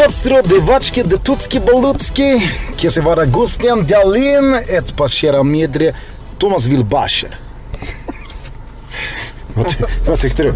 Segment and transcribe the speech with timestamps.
[0.00, 5.94] Mjostro, Devachki, Detutski, Balutski, Kesevara Gustian, Dialin, ett passera medre,
[6.38, 7.38] Thomas Wilbacher.
[9.54, 10.54] vad, ty vad tyckte du?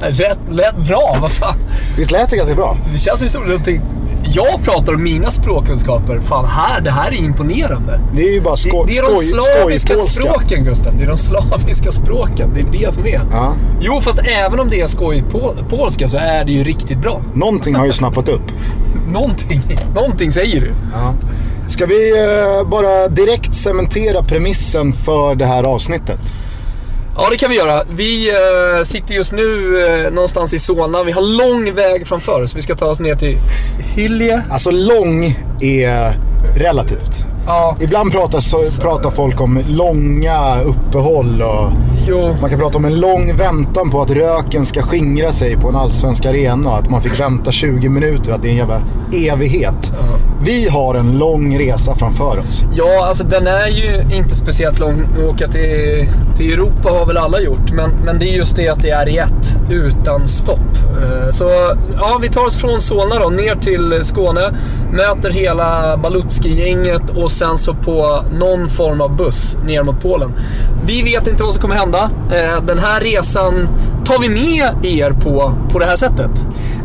[0.00, 1.56] Rätt, lät bra, vad fan.
[1.96, 2.76] Visst lät det ganska bra?
[2.92, 3.80] Det känns ju som någonting...
[4.24, 6.18] Jag pratar om mina språkkunskaper.
[6.18, 8.00] Fan, här, det här är imponerande.
[8.14, 10.98] Det är ju bara sko det, det är de skoj, slaviska språken, Gusten.
[10.98, 12.50] Det är de slaviska språken.
[12.54, 13.20] Det är det som är.
[13.30, 13.54] Ja.
[13.80, 17.20] Jo, fast även om det är skojpolska så är det ju riktigt bra.
[17.34, 18.52] Någonting har ju snappat upp.
[19.10, 19.62] Någonting,
[19.94, 20.72] någonting säger du.
[20.94, 21.14] Ja.
[21.68, 26.34] Ska vi eh, bara direkt cementera premissen för det här avsnittet?
[27.20, 27.84] Ja, det kan vi göra.
[27.90, 31.04] Vi eh, sitter just nu eh, någonstans i Solna.
[31.04, 32.56] Vi har lång väg framför oss.
[32.56, 33.38] Vi ska ta oss ner till
[33.94, 34.42] Hyllie.
[34.50, 36.12] Alltså lång är
[36.56, 37.24] relativt.
[37.48, 41.72] Ja, Ibland pratar, så, pratar folk om långa uppehåll och
[42.08, 42.36] jo.
[42.40, 45.76] man kan prata om en lång väntan på att röken ska skingra sig på en
[45.76, 46.70] allsvensk arena.
[46.70, 48.80] Att man fick vänta 20 minuter, att det är en jävla
[49.14, 49.92] evighet.
[50.44, 52.64] Vi har en lång resa framför oss.
[52.74, 55.06] Ja, alltså den är ju inte speciellt lång.
[55.28, 57.72] Åka till, till Europa har väl alla gjort.
[57.72, 60.58] Men, men det är just det att det är i ett, utan stopp.
[61.02, 61.44] Eh, Så
[62.00, 64.56] ja, vi tar oss från Solna då, ner till Skåne.
[64.92, 70.32] Möter hela Balutski-gänget och sen så på någon form av buss ner mot Polen.
[70.86, 72.10] Vi vet inte vad som kommer hända.
[72.32, 73.68] Eh, Den här resan
[74.06, 76.30] tar vi med er på, på det här sättet.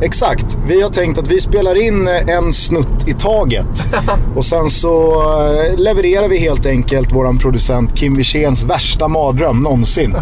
[0.01, 0.57] Exakt.
[0.67, 3.83] Vi har tänkt att vi spelar in en snutt i taget.
[4.35, 10.15] Och sen så eh, levererar vi helt enkelt våran producent Kim Wirséns värsta mardröm någonsin.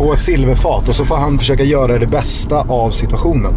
[0.00, 3.54] På ett silverfat och så får han försöka göra det bästa av situationen.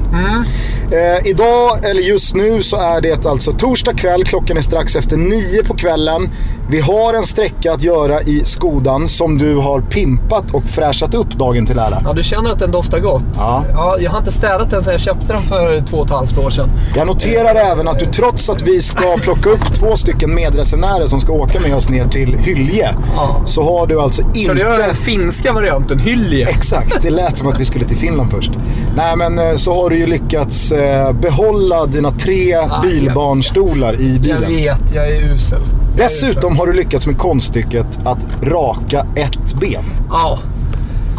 [0.91, 4.23] Eh, idag, eller just nu, så är det alltså torsdag kväll.
[4.23, 6.29] Klockan är strax efter nio på kvällen.
[6.69, 11.29] Vi har en sträcka att göra i Skodan som du har pimpat och fräschat upp
[11.33, 12.01] dagen till ära.
[12.05, 13.23] Ja, du känner att den doftar gott.
[13.35, 13.63] Ja.
[13.73, 16.37] Ja, jag har inte städat den sedan jag köpte den för två och ett halvt
[16.37, 16.69] år sedan.
[16.95, 21.19] Jag noterar även att du trots att vi ska plocka upp två stycken medresenärer som
[21.19, 22.95] ska åka med oss ner till Hylje.
[23.15, 23.41] Ja.
[23.45, 24.95] Så har du alltså Körde jag den inte...
[25.01, 26.32] finska varianten, Hylje?
[26.41, 28.51] Exakt, det lät som att vi skulle till Finland först.
[28.95, 34.11] Nej men eh, så har du ju lyckats eh, behålla dina tre Ah, bilbarnstolar i
[34.13, 34.55] Jag bilen.
[34.55, 35.21] vet, jag är usel.
[35.21, 35.59] Jag är usel.
[35.97, 39.83] Dessutom har du lyckats med konststycket att raka ett ben.
[40.09, 40.39] Ja.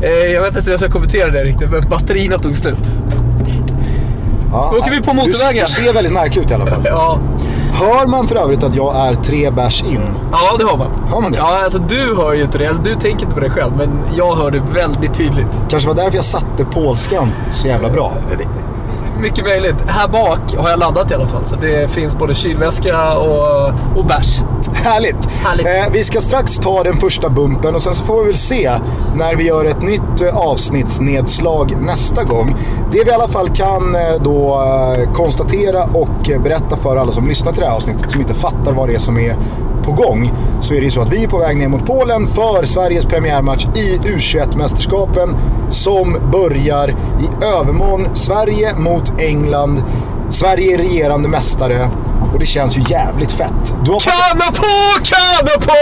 [0.03, 2.91] Eh, Jag vet inte hur jag ska kommentera det riktigt, men batterierna tog slut.
[4.53, 5.67] Ja, Då åker vi på motorvägen.
[5.77, 6.83] Du, du ser väldigt märklig ut i alla fall.
[6.91, 7.19] Ja,
[7.77, 10.01] Hör man för övrigt att jag är tre bärs in?
[10.33, 10.91] ja det har man.
[11.11, 11.39] Har man det?
[11.39, 12.77] Ja, alltså du hör ju inte det.
[12.85, 15.47] Du tänker inte på det själv, men jag hör det väldigt tydligt.
[15.69, 18.13] Kanske var därför jag satte polskan så jävla bra.
[19.25, 19.89] Mycket möjligt.
[19.89, 24.07] Här bak har jag laddat i alla fall, så det finns både kylväska och, och
[24.07, 24.43] bärs.
[24.73, 25.27] Härligt!
[25.31, 25.67] Härligt.
[25.67, 28.71] Eh, vi ska strax ta den första bumpen och sen så får vi väl se
[29.17, 32.57] när vi gör ett nytt eh, avsnittsnedslag nästa gång.
[32.93, 37.29] Det vi i alla fall kan eh, då eh, konstatera och berätta för alla som
[37.29, 39.37] lyssnar till det här avsnittet som inte fattar vad det är som är
[39.85, 40.33] på gång.
[40.61, 43.05] Så är det ju så att vi är på väg ner mot Polen för Sveriges
[43.05, 45.35] premiärmatch i U21-mästerskapen
[45.71, 48.15] som börjar i övermorgon.
[48.15, 49.83] Sverige mot England.
[50.31, 51.89] Sverige är regerande mästare
[52.33, 53.75] och det känns ju jävligt fett.
[53.85, 55.73] Du har Kanna på, kanna på!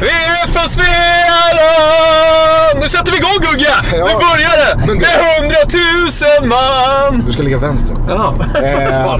[0.00, 0.84] Vi är från Svealand!
[2.82, 3.68] Nu sätter vi igång Gugge!
[3.92, 3.96] Ja.
[3.96, 4.76] Nu börjar det!
[4.86, 7.22] Men du- Med hundratusen man!
[7.26, 7.96] Du ska ligga vänster.
[8.08, 8.32] Jaha.
[8.64, 9.16] Eh.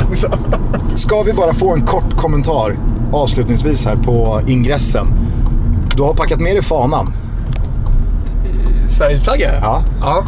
[0.95, 2.77] Ska vi bara få en kort kommentar
[3.13, 5.07] avslutningsvis här på ingressen.
[5.97, 7.13] Du har packat med dig fanan.
[8.89, 9.55] Sverigesflagga?
[9.63, 9.83] Ja.
[10.01, 10.25] ja.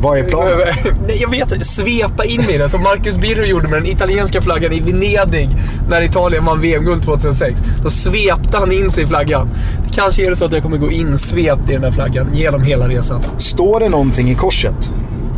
[0.00, 0.58] Vad är planen?
[1.06, 1.64] Nej, jag vet inte.
[1.64, 5.48] Svepa in med den som Marcus Birro gjorde med den italienska flaggan i Venedig
[5.88, 7.62] när Italien vann VM-guld 2006.
[7.82, 9.48] Då svepte han in sig i flaggan.
[9.92, 12.88] Kanske är det så att jag kommer gå insvept i den här flaggan genom hela
[12.88, 13.22] resan.
[13.36, 14.92] Står det någonting i korset?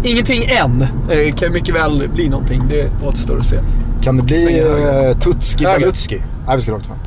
[0.05, 0.87] Ingenting än.
[1.09, 2.62] Det kan mycket väl bli någonting.
[2.69, 3.56] Det återstår att se.
[4.03, 5.65] Kan det bli uh, Tutski.
[5.65, 6.23] Balutski?
[6.47, 6.99] Nej, vi ska rakt fram.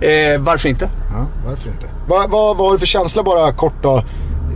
[0.00, 0.88] Eh, varför inte?
[1.12, 1.86] Ja, varför inte?
[2.08, 4.02] Vad vad- vad har du för känsla bara kort då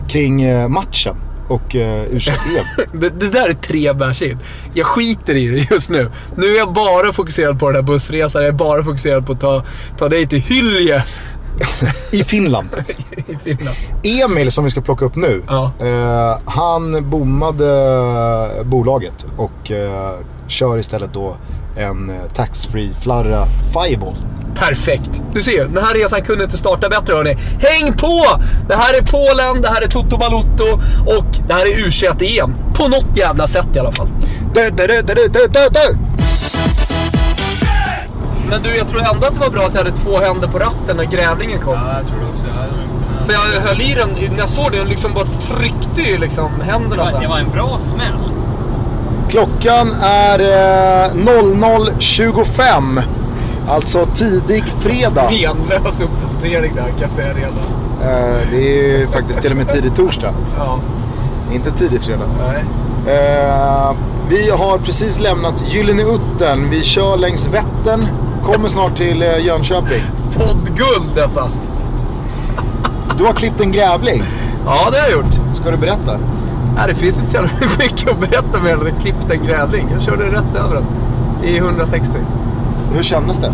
[0.09, 1.17] kring eh, matchen
[1.49, 2.21] och uh, u
[2.93, 4.39] Det, det där är tre bärs in.
[4.75, 6.11] Jag skiter i det just nu.
[6.37, 8.43] Nu är jag bara fokuserad på den här bussresan.
[8.43, 9.63] Jag är bara fokuserad på att ta,
[9.99, 11.05] ta dig till Hylje
[12.11, 12.69] I Finland.
[13.27, 13.77] i Finland.
[14.03, 15.43] Emil som vi ska plocka upp nu.
[15.49, 15.73] Ja.
[15.81, 20.13] eh, han bommade bolaget och eh,
[20.49, 21.37] kör istället då
[21.77, 24.17] en eh, taxfree flarra Fireball.
[24.55, 25.23] Perfekt.
[25.35, 27.37] Du ser ju, den här resan kunde inte starta bättre hörni.
[27.61, 28.41] Häng på!
[28.69, 30.65] Det här är Polen, det här är Toto Balutto
[31.07, 32.55] och det här är U21-EM.
[32.75, 34.09] På något jävla sätt i alla fall.
[34.55, 35.99] Du, du, du.
[38.51, 40.59] Men du, jag tror ändå att det var bra att jag hade två händer på
[40.59, 41.75] ratten när grävlingen kom.
[41.75, 42.47] Ja, jag tror det också.
[43.27, 46.65] För jag höll i den, när jag såg den, liksom bara tryckte ju liksom det,
[46.65, 48.33] händerna så var, det var en bra smäll.
[49.29, 53.03] Klockan är eh, 00.25.
[53.69, 55.31] Alltså tidig fredag.
[55.31, 57.53] Menlös uppdatering där kan jag säga redan.
[58.03, 60.35] Eh, det är ju faktiskt till och med tidig torsdag.
[60.59, 60.79] Ja,
[61.53, 62.25] Inte tidig fredag.
[62.53, 62.65] nej.
[63.17, 63.93] Eh,
[64.29, 66.71] vi har precis lämnat Gyllene Uttern.
[66.71, 68.07] Vi kör längs Vättern.
[68.47, 70.03] Kommer snart till eh, Jönköping.
[70.37, 71.49] Poddguld detta.
[73.19, 74.23] Du har klippt en grävling.
[74.67, 75.57] Ja, det har jag gjort.
[75.57, 76.19] Ska du berätta?
[76.77, 79.45] Nej, det finns inte så jävla mycket att berätta mer än att jag klippte en
[79.45, 79.89] grävling.
[79.93, 80.85] Jag körde rätt över den.
[81.45, 82.13] I 160.
[82.95, 83.47] Hur kändes det?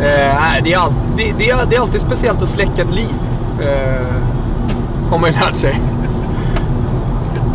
[0.00, 2.94] Eh, nej, det, är all, det, det, är, det är alltid speciellt att släcka ett
[2.94, 3.14] liv.
[3.60, 4.06] Eh,
[5.10, 5.80] har man ju lärt sig.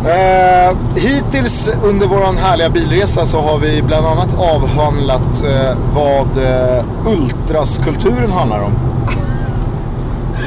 [0.06, 6.84] Eh, hittills under vår härliga bilresa så har vi bland annat avhandlat eh, vad eh,
[7.06, 8.72] ultraskulturen handlar om.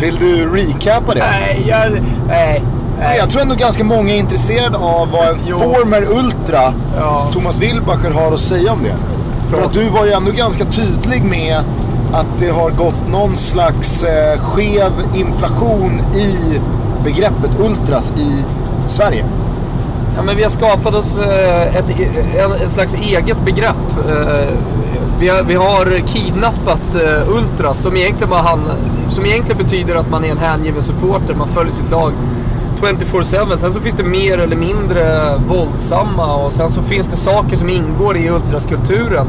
[0.02, 1.20] Vill du recapa det?
[1.20, 1.92] Nej, jag,
[2.28, 2.64] nej,
[3.00, 3.18] nej.
[3.18, 5.60] Jag tror ändå ganska många är intresserade av vad en Jo.
[5.60, 7.28] former ultra, Ja.
[7.34, 8.96] Thomas Wilbacher, har att säga om det.
[9.56, 11.58] För att du var ju ändå ganska tydlig med
[12.14, 16.36] att det har gått någon slags eh, skev inflation i
[17.04, 18.44] begreppet ultras i
[18.88, 19.26] Sverige.
[20.20, 21.90] Ja, men vi har skapat oss eh, ett,
[22.62, 24.08] ett, slags eget begrepp.
[24.10, 24.50] Eh,
[25.20, 28.60] vi har, vi har kidnappat eh, Ultras som egentligen, bara han,
[29.08, 32.14] som egentligen betyder att man är en hängiven supporter, man följer sitt lag
[32.82, 33.56] 24-7.
[33.56, 37.70] Sen så finns det mer eller mindre våldsamma och sen så finns det saker som
[37.70, 39.28] ingår i ultraskulturen.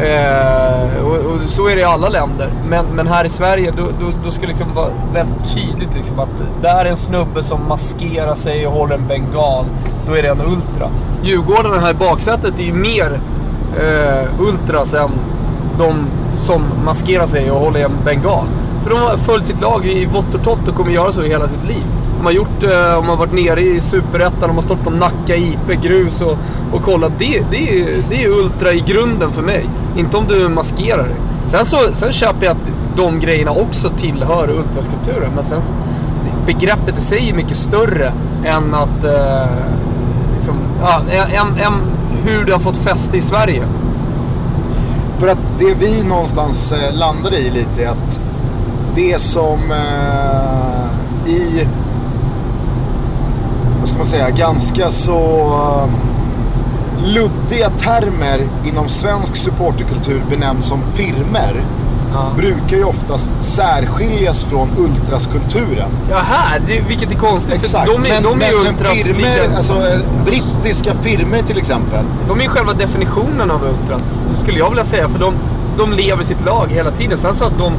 [0.00, 2.50] Eh, och, och så är det i alla länder.
[2.68, 6.18] Men, men här i Sverige, då, då, då ska det liksom vara väldigt tydligt liksom
[6.18, 9.64] att där är en snubbe som maskerar sig och håller en bengal.
[10.06, 10.90] Då är det en ultra.
[11.22, 13.20] Djurgården här i baksätet är ju mer
[13.80, 15.10] eh, ultras än
[15.78, 16.06] de
[16.36, 18.46] som maskerar sig och håller en bengal.
[18.82, 21.28] För de har följt sitt lag i vått och torrt och kommer göra så i
[21.28, 21.84] hela sitt liv
[22.24, 25.36] man har gjort eh, de har varit nere i Superettan, de har stått på Nacka,
[25.36, 26.38] IP, grus och,
[26.72, 27.12] och kollat.
[27.18, 29.70] Det, det, är, det är ultra i grunden för mig.
[29.96, 31.16] Inte om du maskerar dig.
[31.40, 35.32] Sen, så, sen köper jag att de grejerna också tillhör ultraskulpturen.
[35.34, 35.60] Men sen,
[36.46, 38.12] begreppet i sig är mycket större
[38.44, 39.04] än att...
[39.04, 39.48] Eh,
[40.34, 41.72] liksom, ja, än, en,
[42.24, 43.62] hur det har fått fäste i Sverige.
[45.18, 48.20] För att det vi någonstans eh, landade i lite är att
[48.94, 51.68] det som eh, i,
[53.94, 55.18] ska man säga, ganska så
[55.82, 55.88] eh,
[57.06, 61.64] luddiga termer inom svensk supporterkultur benämns som firmer
[62.14, 62.30] Ja.
[62.36, 65.90] brukar ju oftast särskiljas från ultraskulturen.
[66.10, 66.60] Ja, här!
[66.66, 67.54] Det, vilket är konstigt.
[67.54, 72.04] Exakt, För de är, de är ju ultras firmer, alltså eh, brittiska firmer till exempel.
[72.28, 75.08] De är ju själva definitionen av ultras, skulle jag vilja säga.
[75.08, 75.34] För de,
[75.78, 77.18] de lever sitt lag hela tiden.
[77.18, 77.72] Sen så att de...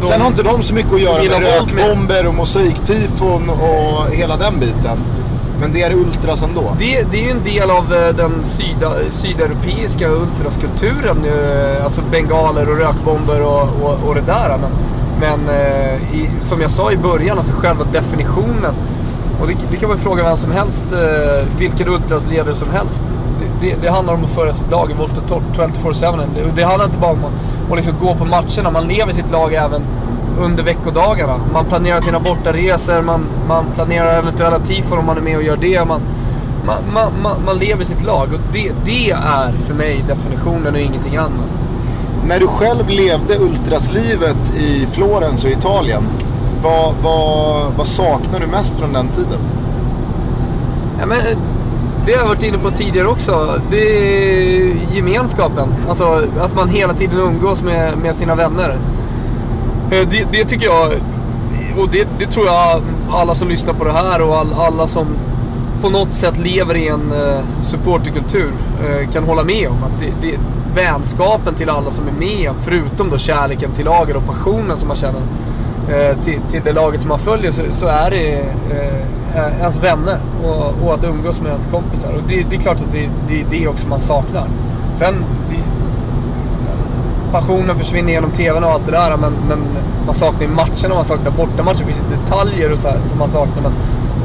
[0.00, 4.36] de Sen har inte de så mycket att göra med- rökbomber och mosaiktifon och hela
[4.36, 4.98] den biten.
[5.60, 6.76] Men det är ultras ändå.
[6.78, 11.24] Det, det är ju en del av eh, den syda, sydeuropeiska ultraskulturen.
[11.24, 14.58] Eh, alltså bengaler och rökbomber och, och, och det där.
[14.58, 14.70] Men,
[15.20, 18.74] men eh, i, som jag sa i början, alltså själva definitionen.
[19.40, 20.84] Och det, det kan man fråga vem som helst,
[21.58, 23.04] vilken ultrasledare som helst.
[23.40, 26.26] Det, det, det handlar om att föra sitt lag i volt och torrt 24-7.
[26.34, 29.30] Det, det handlar inte bara om att, att liksom gå på matcherna, man lever sitt
[29.30, 29.82] lag även
[30.38, 31.40] under veckodagarna.
[31.52, 35.56] Man planerar sina bortaresor, man, man planerar eventuella tifon om man är med och gör
[35.56, 35.84] det.
[35.84, 36.00] Man,
[36.66, 40.80] man, man, man, man lever sitt lag och det, det är för mig definitionen och
[40.80, 41.64] ingenting annat.
[42.26, 46.02] När du själv levde ultraslivet i Florens och Italien,
[46.62, 49.38] vad, vad, vad saknar du mest från den tiden?
[51.00, 51.18] Ja, men,
[52.06, 53.60] det har jag varit inne på tidigare också.
[53.70, 55.74] Det är gemenskapen.
[55.88, 58.78] Alltså att man hela tiden umgås med, med sina vänner.
[59.90, 60.92] Eh, det, det tycker jag,
[61.78, 65.06] och det, det tror jag alla som lyssnar på det här och all, alla som
[65.82, 68.52] på något sätt lever i en uh, supporterkultur
[68.84, 69.76] uh, kan hålla med om.
[69.84, 70.38] Att det, det,
[70.74, 74.96] vänskapen till alla som är med, förutom då kärleken till laget och passionen som man
[74.96, 78.44] känner uh, till, till det laget som man följer, så, så är det
[79.60, 82.12] ens vänner och, och att umgås med ens kompisar.
[82.12, 84.48] Och det, det är klart att det, det är det också man saknar.
[84.94, 85.56] Sen, det,
[87.32, 89.16] passionen försvinner genom TVn och allt det där.
[89.16, 89.58] Men, men
[90.06, 91.78] man saknar ju matcherna, man saknar bortamatcher.
[91.78, 93.62] Det finns ju detaljer och så som man saknar.
[93.62, 93.72] Men,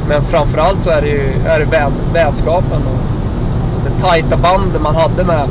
[0.08, 2.98] men framförallt så är det ju är det vän, vänskapen och
[3.84, 5.48] det tajta banden man hade med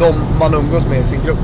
[0.00, 1.38] de man umgås med i sin grupp.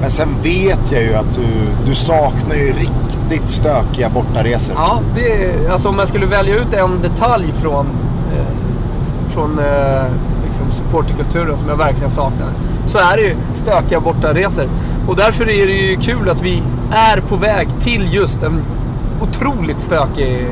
[0.00, 1.46] Men sen vet jag ju att du,
[1.86, 4.76] du saknar ju riktigt stökiga bortaresor.
[4.78, 7.86] Ja, det, alltså om jag skulle välja ut en detalj från,
[8.32, 8.46] eh,
[9.28, 10.04] från eh,
[10.44, 12.48] liksom supporterkulturen som jag verkligen saknar.
[12.86, 14.68] Så är det ju stökiga bortaresor.
[15.08, 16.62] Och därför är det ju kul att vi
[16.92, 18.64] är på väg till just en
[19.20, 20.46] otroligt stökig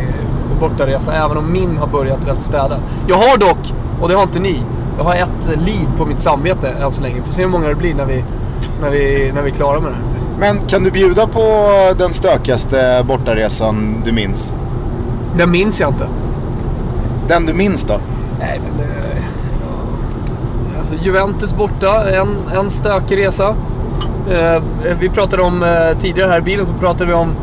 [0.60, 1.12] bortaresa.
[1.12, 2.80] Även om min har börjat väldigt städad.
[3.08, 4.62] Jag har dock, Och det har inte ni.
[4.98, 7.14] Jag har ett liv på mitt samvete än så länge.
[7.14, 8.24] Vi får se hur många det blir när vi,
[8.80, 10.04] när vi, när vi är klara med det här.
[10.38, 14.54] Men kan du bjuda på den stökigaste bortaresan du minns?
[15.36, 16.08] Den minns jag inte.
[17.28, 17.94] Den du minns då?
[18.38, 18.86] Nej, men...
[18.86, 19.11] Eh,
[20.92, 23.54] alltså Juventus borta, en, en stökig resa.
[24.30, 24.60] Eh, eh,
[25.00, 27.34] vi pratade om, eh, tidigare här i bilen så pratade vi om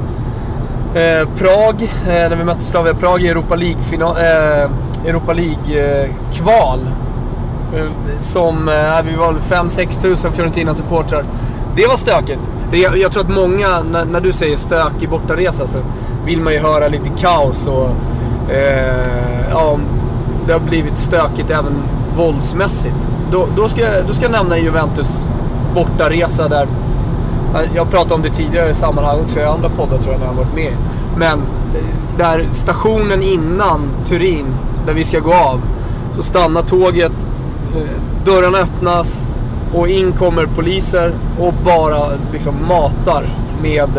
[0.94, 4.18] eh, Prag, eh, när vi mötte Slavia Prag i Europa League-kval.
[4.18, 6.80] Eh, Europa League-kval.
[7.74, 7.90] Eh, eh,
[8.20, 8.66] som,
[9.06, 11.24] vi var 5-6 tusen Fiorentina-supportrar.
[11.76, 12.52] Det var stökigt.
[12.72, 15.80] Jag, jag tror att många, när, när, du säger stökig bortaresa så
[16.26, 17.90] vill man ju höra lite kaos och
[19.52, 19.80] ja,
[20.48, 21.84] det har blivit stökigt även
[22.16, 23.12] våldsmässigt.
[23.32, 25.32] Då, då, ska, då ska jag nämna Juventus
[25.76, 26.68] bortaresa där.
[27.56, 30.28] Eh, jag pratade om det tidigare i sammanhang också i andra poddar tror jag när
[30.28, 30.74] jag har varit med.
[31.18, 34.46] Men eh, där stationen innan Turin,
[34.86, 35.62] där vi ska gå av,
[36.12, 37.32] så stannar tåget,
[37.76, 39.32] eh, dörrarna öppnas
[39.74, 43.90] och in kommer poliser och bara liksom matar med,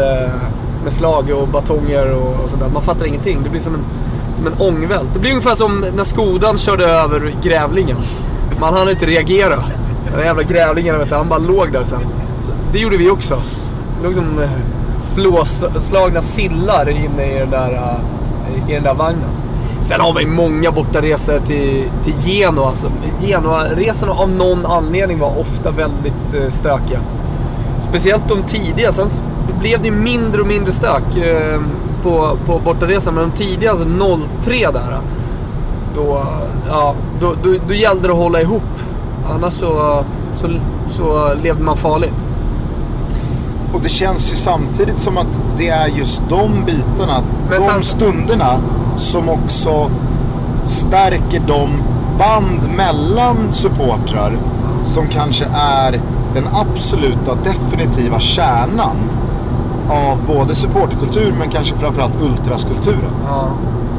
[0.82, 2.68] med slag och batonger och, och sådär.
[2.72, 3.40] Man fattar ingenting.
[3.44, 3.84] Det blir som en
[4.34, 5.08] som en ångvält.
[5.14, 7.96] Det blir ungefär som när Skodan körde över grävlingen.
[8.60, 9.56] Man hann inte reagera.
[10.04, 12.00] Den där jävla grävlingen, vet du, han bara låg där sen.
[12.42, 13.42] Så det gjorde vi också.
[13.98, 14.50] Det låg som eh,
[15.14, 19.30] blåslagna sillar inne i den där, eh, i den där vagnen.
[19.80, 22.68] Sen har vi många bortaresor till, till Genoa.
[22.68, 27.00] Alltså, Genoa-resorna av någon anledning var ofta väldigt eh, stökiga.
[27.78, 28.92] Speciellt de tidiga.
[28.92, 29.08] Sen
[29.60, 31.04] blev det mindre och mindre stök.
[32.02, 33.84] På, på bortaresan, men de tidiga, alltså
[34.42, 35.00] 03 där.
[35.94, 36.22] Då,
[36.68, 38.62] ja, då, då, då gällde det att hålla ihop.
[39.34, 40.04] Annars så,
[40.34, 40.48] så,
[40.90, 42.26] så levde man farligt.
[43.74, 48.60] Och det känns ju samtidigt som att det är just de bitarna, men de stunderna
[48.96, 49.90] som också
[50.64, 51.82] stärker de
[52.18, 54.38] band mellan supportrar
[54.84, 56.00] som kanske är
[56.34, 58.96] den absoluta definitiva kärnan
[59.90, 63.12] av både supporterkultur men kanske framförallt ultraskulturen.
[63.26, 63.50] Ja.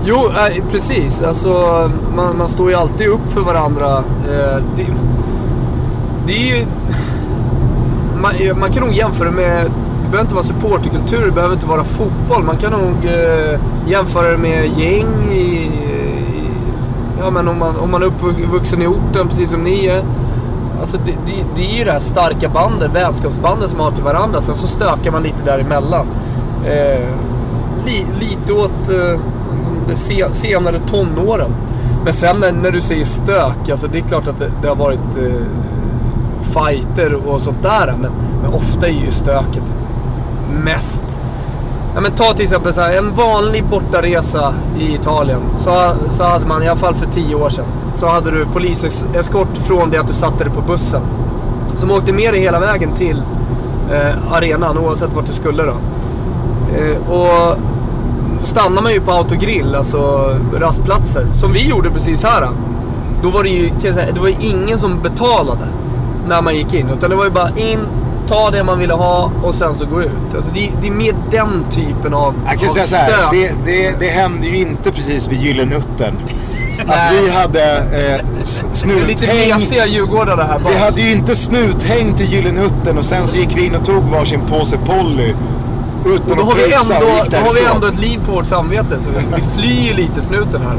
[0.05, 1.21] Jo, äh, precis.
[1.21, 3.97] Alltså, man, man, står ju alltid upp för varandra.
[3.97, 4.87] Eh, det,
[6.27, 6.65] det, är ju...
[8.21, 9.63] Man, eh, man, kan nog jämföra med...
[9.65, 12.43] Det behöver inte vara supporterkultur, det behöver inte vara fotboll.
[12.43, 15.71] Man kan nog eh, jämföra det med gäng i, i,
[17.19, 20.05] Ja, men om man, om man är uppvuxen i orten, precis som ni är.
[20.79, 24.03] Alltså det, det, det, är ju det här starka bandet, vänskapsbandet som man har till
[24.03, 24.41] varandra.
[24.41, 26.07] Sen så stökar man lite däremellan.
[26.65, 27.07] Eh,
[27.85, 29.19] li, lite åt eh,
[29.89, 31.51] Eh, de senare tonåren.
[32.03, 34.75] Men sen när, när, du säger stök, alltså det är klart att det, det har
[34.75, 35.45] varit eh,
[36.41, 37.95] fighter och sånt där.
[38.01, 38.11] Men,
[38.41, 39.73] men ofta är ju stöket
[40.63, 41.19] mest
[41.95, 45.41] Ja, men ta till exempel så här, en vanlig bortaresa i Italien.
[45.57, 49.57] Så, så hade man, i alla fall för tio år sedan, så hade du poliseskort
[49.57, 51.01] från det att du satte dig på bussen.
[51.75, 53.23] Som åkte med dig hela vägen till
[53.91, 55.75] eh, arenan oavsett vart du skulle då.
[56.77, 57.57] Eh, och
[58.43, 62.49] stannar man ju på autogrill, alltså rastplatser, som vi gjorde precis här.
[63.23, 65.67] Då var det ju, säga, det var ju ingen som betalade
[66.27, 66.89] när man gick in.
[66.89, 67.79] Utan det var ju bara in,
[68.27, 70.35] ta det man ville ha och sen så gå ut.
[70.35, 73.55] Alltså det, det är mer den typen av Jag kan av säga så här, det,
[73.65, 76.17] det, det hände ju inte precis vid Gyllenutten.
[76.87, 78.43] Att vi hade eh,
[78.73, 79.07] snuthäng.
[79.07, 80.73] Lite mesiga djurgårdare här bara.
[80.73, 84.03] Vi hade ju inte snuthäng till Gyllenutten och sen så gick vi in och tog
[84.03, 85.33] varsin påse Polly.
[86.05, 88.99] Utan och då har, vi ändå, då har vi ändå ett liv på vårt samvete
[88.99, 90.75] så vi, vi flyr lite snuten här.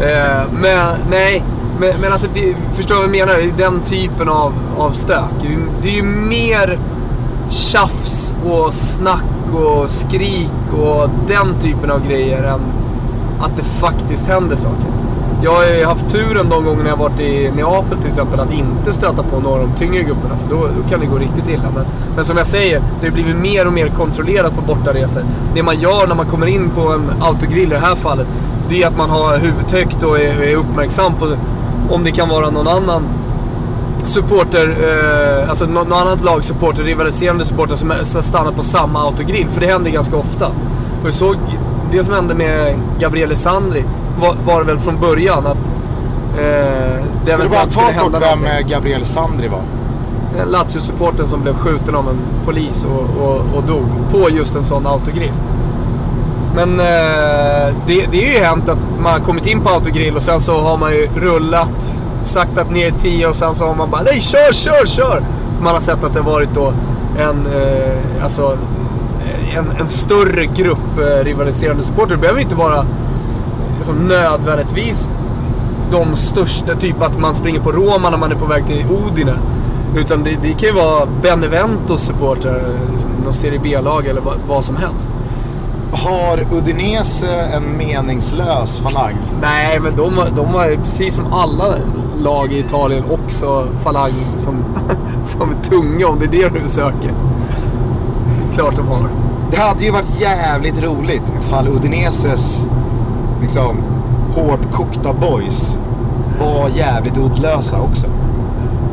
[0.00, 1.44] Eh, men nej,
[1.80, 3.56] men, men alltså, det, förstår du vad jag menar?
[3.56, 5.24] Den typen av, av stök.
[5.82, 6.78] Det är ju mer
[7.50, 9.24] tjafs och snack
[9.54, 12.60] och skrik och den typen av grejer än
[13.40, 14.97] att det faktiskt händer saker.
[15.42, 18.92] Jag har ju haft turen de gångerna jag varit i Neapel till exempel att inte
[18.92, 21.70] stöta på några av de tyngre grupperna för då, då kan det gå riktigt illa.
[21.74, 25.24] Men, men som jag säger, det har blivit mer och mer kontrollerat på bortaresor.
[25.54, 28.26] Det man gör när man kommer in på en autogrill i det här fallet,
[28.68, 31.36] det är att man har huvudet högt och är, är uppmärksam på
[31.90, 33.04] om det kan vara någon annan
[34.04, 39.48] supporter, eh, alltså något annat lag supporter, rivaliserande supporter som stannar på samma autogrill.
[39.48, 40.46] För det händer ganska ofta.
[41.00, 41.36] Och jag såg
[41.90, 43.84] det som hände med Gabriele Sandri
[44.20, 45.68] var, var väl från början att
[46.38, 48.68] eh, det Ska du bara ta kort vem någonting.
[48.68, 49.62] Gabriel Sandri var?
[50.46, 54.86] Lazio-supporten som blev skjuten av en polis och, och, och dog på just en sån
[54.86, 55.32] autogrill.
[56.54, 60.22] Men eh, det, det är ju hänt att man har kommit in på autogrill och
[60.22, 64.02] sen så har man ju rullat, saktat ner 10 och sen så har man bara
[64.02, 65.24] nej kör, kör, kör!
[65.56, 66.72] För man har sett att det varit då
[67.18, 68.58] en, eh, alltså,
[69.56, 72.14] en, en större grupp eh, rivaliserande supporter.
[72.14, 72.86] Det behöver inte vara
[73.76, 75.12] liksom, nödvändigtvis
[75.90, 79.38] de största, typ att man springer på Roma när man är på väg till Udine.
[79.96, 84.64] Utan det, det kan ju vara Beneventos supportrar, liksom, någon Serie B-lag eller vad, vad
[84.64, 85.10] som helst.
[85.92, 89.14] Har Udinese en meningslös falang?
[89.40, 91.74] Nej, men de, de har ju precis som alla
[92.16, 94.64] lag i Italien också falang som,
[95.22, 97.14] som är tunga om det är det du söker.
[98.54, 99.27] Klart de har.
[99.50, 102.66] Det hade ju varit jävligt roligt ifall Udineses
[103.42, 103.76] liksom
[104.34, 105.78] hårdkokta boys
[106.40, 108.06] var jävligt uddlösa också.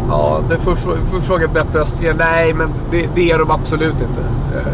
[0.10, 2.16] Ja, det får, får, fråga Beppe Östergren.
[2.18, 4.22] Nej, men det, det är de absolut inte.
[4.56, 4.74] Eh,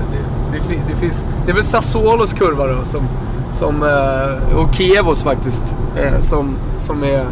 [0.51, 3.07] det, det, det, finns, det är väl Sassuolos kurva då, som,
[3.51, 7.25] som, eh, och Kievos faktiskt, eh, som, som är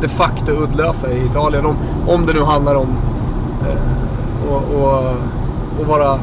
[0.00, 1.66] de facto uddlösa i Italien.
[1.66, 2.88] Om, om det nu handlar om
[4.42, 5.14] att och,
[5.80, 6.18] och vara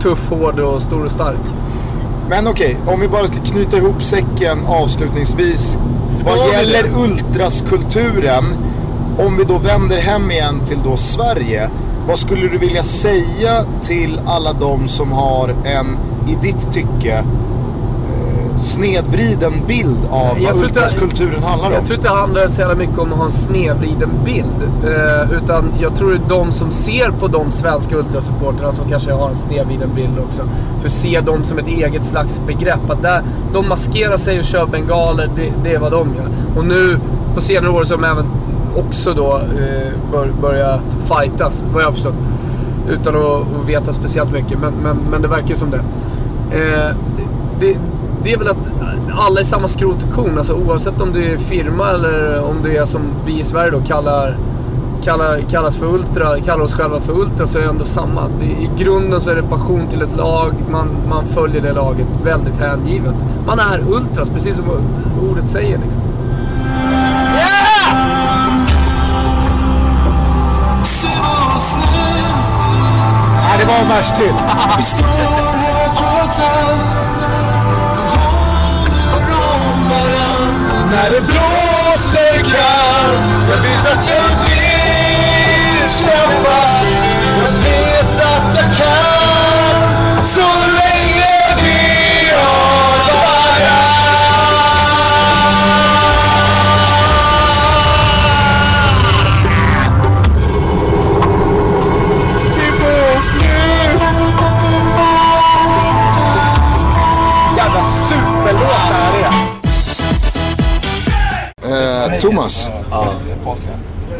[0.00, 1.40] tuff, hård och stor och stark.
[2.28, 5.78] Men okej, om vi bara ska knyta ihop säcken avslutningsvis.
[6.08, 6.88] Ska vad gäller det?
[6.88, 8.44] ultraskulturen,
[9.18, 11.70] om vi då vänder hem igen till då Sverige.
[12.08, 15.98] Vad skulle du vilja säga till alla de som har en,
[16.28, 17.24] i ditt tycke,
[18.58, 21.74] snedvriden bild av Jag vad ultraskulturen handlar om?
[21.74, 24.62] Jag tror inte det handlar så jävla mycket om att ha en snedvriden bild.
[24.84, 29.28] Eh, utan jag tror är de som ser på de svenska ultrasupportrarna som kanske har
[29.28, 30.42] en snedvriden bild också.
[30.82, 32.90] För ser dem som ett eget slags begrepp.
[32.90, 33.22] Att där,
[33.52, 36.28] de maskerar sig och kör bengaler, det, det är vad de gör.
[36.56, 36.98] Och nu
[37.34, 38.26] på senare år så har de även
[38.76, 42.14] också då eh, bör, börjat fightas, vad jag har förstått.
[42.88, 45.80] Utan att, att veta speciellt mycket, men, men, men det verkar ju som det.
[46.50, 47.24] Eh, det,
[47.60, 47.78] det
[48.24, 48.70] är väl att
[49.18, 50.38] alla är samma skrot och korn.
[50.38, 53.80] Alltså, oavsett om du är firma eller om du är som vi i Sverige då
[53.80, 54.36] kallar,
[55.04, 58.28] kallar, kallas för ultra, kallar oss själva för ultra så är det ändå samma.
[58.40, 62.06] Det, I grunden så är det passion till ett lag, man, man följer det laget
[62.24, 63.26] väldigt hängivet.
[63.46, 64.64] Man är ultras, precis som
[65.30, 66.00] ordet säger liksom.
[73.42, 74.34] Nej, det var en vers till.
[80.90, 86.75] När det blåser kallt Jag vet att jag vill kämpa.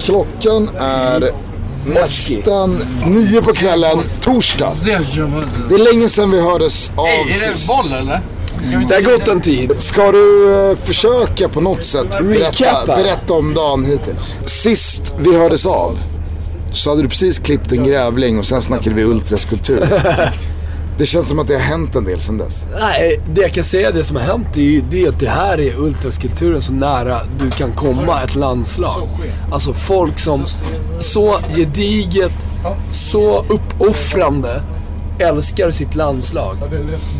[0.06, 1.32] Klockan är
[1.86, 4.72] nästan nio på kvällen, torsdag.
[4.84, 7.68] Det är länge sedan vi hördes av Är det sist.
[7.68, 8.20] boll eller?
[8.88, 9.72] Det har gått en tid.
[9.80, 14.40] Ska du eh, försöka på något sätt berätta, berätta om dagen hittills?
[14.44, 15.98] Sist vi hördes av
[16.72, 19.88] så hade du precis klippt en grävling och sen snackade vi ultraskulptur.
[20.98, 22.66] Det känns som att det har hänt en del sedan dess.
[22.80, 25.60] Nej, det jag kan säga, det som har hänt är ju det att det här
[25.60, 29.08] är ultraskulpturen så nära du kan komma ett landslag.
[29.52, 30.44] Alltså folk som
[30.98, 32.32] så gediget,
[32.92, 34.62] så uppoffrande
[35.18, 36.56] älskar sitt landslag.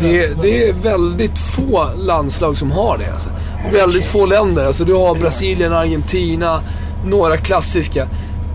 [0.01, 3.13] Det, det är väldigt få landslag som har det.
[3.13, 3.31] Alltså.
[3.73, 4.67] Väldigt få länder.
[4.67, 6.61] Alltså, du har Brasilien, Argentina,
[7.07, 8.09] några klassiska.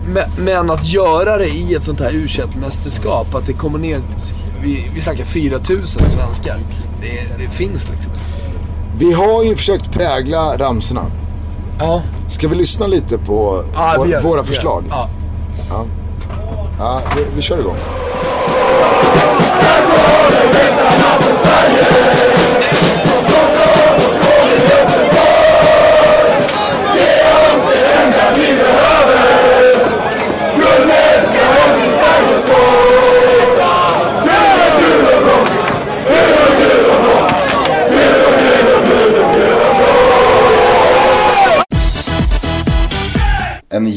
[0.06, 2.28] Men, men att göra det i ett sånt här u
[2.60, 3.98] mästerskap att det kommer ner,
[4.62, 6.58] vi, vi snackar 4000 svenskar.
[7.02, 8.12] Det, det finns liksom.
[8.98, 11.04] Vi har ju försökt prägla ramsorna.
[11.78, 14.84] Ja, Ska vi lyssna lite på ja vår, gör våra förslag?
[14.84, 14.94] det.
[15.70, 15.84] Ja.
[16.78, 17.76] Ja, vi, vi kör igång.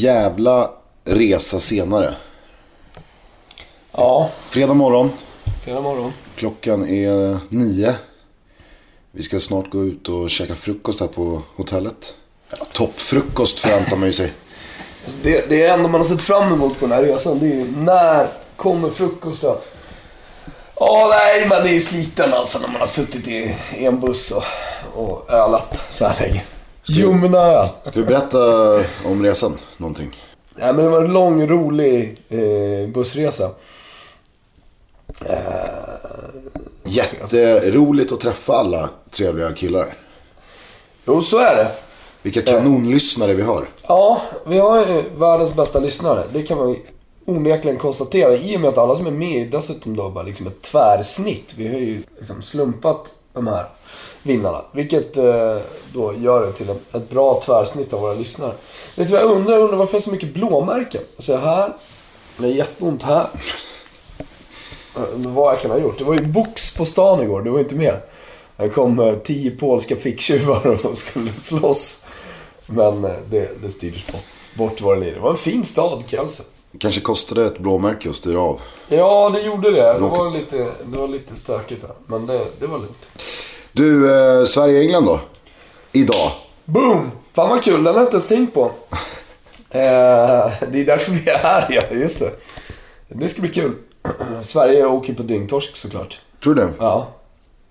[0.06, 0.72] Jävla
[1.04, 2.13] resa senare.
[3.91, 5.12] ja, Fredag morgon.
[5.63, 6.13] fredag morgon.
[6.36, 7.96] Klockan är nio.
[9.12, 12.15] Vi ska snart gå ut och käka frukost här på hotellet.
[12.50, 14.34] Ja, toppfrukost förväntar man ju sig.
[15.24, 17.39] Det, det är enda man har sett fram emot på den här resan.
[17.39, 19.56] Det är ju när kommer frukosten?
[20.80, 24.32] Ja, nej, man är ju sliten alltså när man har suttit i, i en buss
[24.32, 24.44] och,
[24.94, 26.44] och ölat så här länge.
[26.88, 27.67] Ljumna öl.
[27.82, 28.39] Ska du berätta
[29.06, 30.10] om resan någonting?
[30.56, 33.50] Nej, men det var en lång, rolig eh, bussresa.
[36.84, 39.98] Jätteroligt att träffa alla trevliga killar.
[41.06, 41.71] Jo, så är det.
[42.21, 43.67] Vilka kanonlyssnare vi har.
[43.88, 46.24] Ja, vi har ju världens bästa lyssnare.
[46.34, 46.76] Det kan man
[47.26, 48.36] onekligen konstatera.
[48.36, 51.54] I och med att alla som är med dessutom då bara liksom ett tvärsnitt.
[51.58, 53.65] Vi har ju liksom slumpat de här
[54.25, 54.61] vinnarna.
[54.71, 55.57] Vilket eh,
[55.93, 58.53] då gör det till ett, ett bra tvärsnitt av våra lyssnare.
[58.95, 59.53] Vet du vad jag undrar?
[59.53, 61.01] Jag undrar varför det är så mycket blåmärken.
[61.19, 61.73] Så här.
[62.38, 63.27] Det är jätteont här.
[65.13, 65.97] Undrar Vad jag kan ha gjort.
[65.97, 67.41] Det var ju box på stan igår.
[67.41, 68.01] Du var inte med.
[68.57, 72.05] Det kom eh, tio polska ficktjuvar och skulle slåss.
[72.65, 75.11] Men eh, det, det styrdes bort, bort vad det.
[75.11, 76.43] Det var en fin stad, Kielce.
[76.79, 78.61] Kanske kostade ett blåmärke att styra av.
[78.88, 79.93] Ja, det gjorde det.
[79.93, 81.91] Det var lite, det var lite stökigt där.
[82.05, 83.09] Men det, det var lugnt.
[83.75, 85.19] Du, eh, Sverige-England då?
[85.91, 86.31] Idag.
[86.65, 87.11] Boom!
[87.33, 88.71] Fan vad kul, den har jag inte ens tänkt på.
[89.69, 91.97] Eh, det är därför vi är här, ja.
[91.97, 92.31] Just det.
[93.07, 93.75] Det ska bli kul.
[94.43, 96.19] Sverige åker på dyngtorsk såklart.
[96.43, 96.69] Tror du det?
[96.79, 97.07] Ja,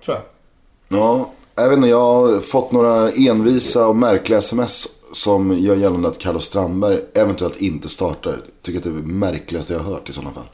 [0.05, 0.99] tror jag.
[0.99, 1.89] Ja, jag vet inte.
[1.89, 7.57] Jag har fått några envisa och märkliga sms som gör gällande att Carlos Strandberg eventuellt
[7.57, 8.41] inte startar.
[8.63, 10.49] Tycker att det är det märkligaste jag har hört i sådana fall.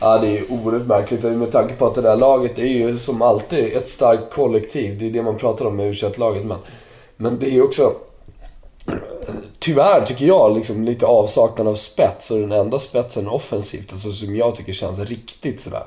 [0.00, 2.98] Ja, det är ju oerhört märkligt med tanke på att det där laget är ju
[2.98, 4.98] som alltid ett starkt kollektiv.
[4.98, 6.58] Det är det man pratar om med u laget men,
[7.16, 7.92] men det är ju också,
[9.58, 12.30] tyvärr tycker jag, liksom lite avsaknad av spets.
[12.30, 15.84] Och den enda spetsen offensivt, alltså som jag tycker känns riktigt sådär.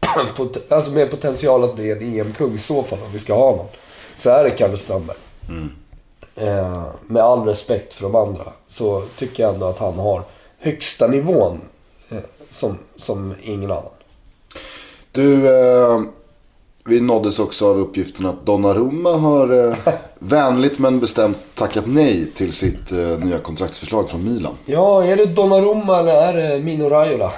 [0.36, 3.50] Pot- alltså med potential att bli en EM-kung i så fall, om vi ska ha
[3.50, 3.66] någon.
[4.16, 5.16] Så är det Kalle Strandberg.
[6.36, 10.22] Eh, med all respekt för de andra, så tycker jag ändå att han har
[10.58, 11.60] högsta nivån
[12.52, 13.84] som, som ingen annan.
[15.12, 16.02] Du, eh,
[16.84, 19.76] vi nåddes också av uppgiften att Donnarumma har eh,
[20.18, 24.52] vänligt men bestämt tackat nej till sitt eh, nya kontraktsförslag från Milan.
[24.66, 27.32] Ja, är det Donnarumma eller är det Mino Raiola?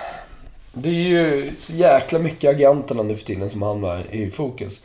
[0.72, 4.84] Det är ju så jäkla mycket agenterna nu för tiden som hamnar i fokus.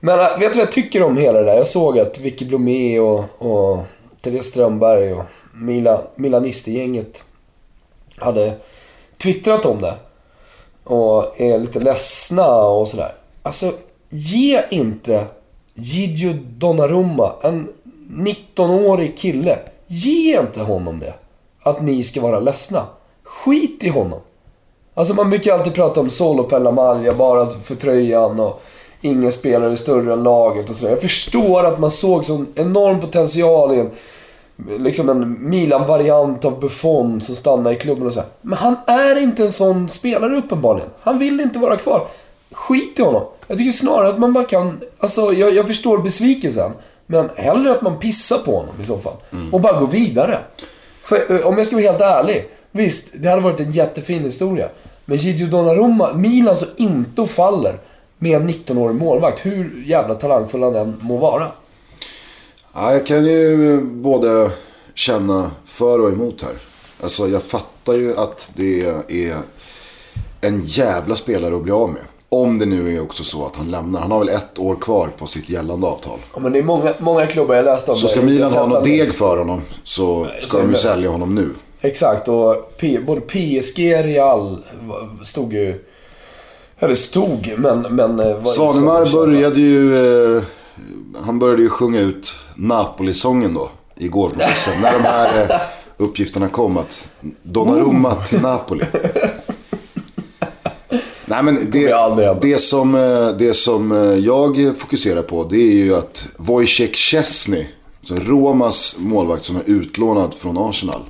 [0.00, 1.56] Men äh, vet du vad jag tycker om hela det där?
[1.56, 3.82] Jag såg att Vicky Blomé och, och
[4.20, 7.24] Therese Strömberg och Mila, Milanistergänget
[8.16, 8.52] hade
[9.22, 9.94] twittrat om det.
[10.84, 13.14] Och är lite ledsna och sådär.
[13.42, 13.72] Alltså,
[14.08, 15.26] ge inte
[15.74, 17.68] Gigio Donnarumma, en
[18.10, 21.14] 19-årig kille, ge inte honom det.
[21.62, 22.86] Att ni ska vara ledsna.
[23.22, 24.20] Skit i honom.
[24.94, 26.60] Alltså man brukar alltid prata om solo per
[27.12, 28.62] bara för tröjan och
[29.00, 30.90] ingen spelare är större än laget och sådär.
[30.90, 33.90] Jag förstår att man såg sån enorm potential i en,
[34.78, 38.28] liksom en Milan-variant av Buffon som stannar i klubben och så här.
[38.40, 40.90] Men han är inte en sån spelare uppenbarligen.
[41.00, 42.06] Han vill inte vara kvar.
[42.50, 43.22] Skit i honom.
[43.46, 44.80] Jag tycker snarare att man bara kan...
[44.98, 46.72] Alltså, jag, jag förstår besvikelsen.
[47.06, 49.14] Men hellre att man pissar på honom i så fall.
[49.52, 50.38] Och bara går vidare.
[51.02, 52.48] För, eh, om jag ska vara helt ärlig.
[52.70, 54.68] Visst, det hade varit en jättefin historia.
[55.04, 57.78] Men Gigio Donnarumma, Milan står inte och faller
[58.18, 59.46] med en 19-årig målvakt.
[59.46, 61.46] Hur jävla talangfull han än må vara.
[62.74, 64.50] Ja, jag kan ju både
[64.94, 66.52] känna för och emot här.
[67.02, 69.36] Alltså jag fattar ju att det är
[70.40, 72.02] en jävla spelare att bli av med.
[72.28, 74.00] Om det nu är också så att han lämnar.
[74.00, 76.18] Han har väl ett år kvar på sitt gällande avtal.
[76.34, 77.96] Ja, men det är många, många klubbar jag läste om.
[77.96, 81.50] Så ska Milan ha något deg för honom så ska de ju sälja honom nu.
[81.80, 84.58] Exakt, och P, både PSG Real
[85.24, 85.84] stod ju...
[86.78, 87.80] Eller stod, men...
[87.90, 90.36] men eh, Svanemar började ju...
[90.36, 90.42] Eh,
[91.24, 93.70] han började ju sjunga ut Napoli-sången då.
[93.96, 94.82] Igår på bussen.
[94.82, 95.60] när de här eh,
[95.96, 97.08] uppgifterna kom att
[97.42, 98.84] Donnarumma till Napoli.
[101.24, 101.94] Nej men det,
[102.40, 107.66] det, som, eh, det som eh, jag fokuserar på det är ju att Wojciech Szczesny,
[108.08, 111.00] Romas målvakt som är utlånad från Arsenal.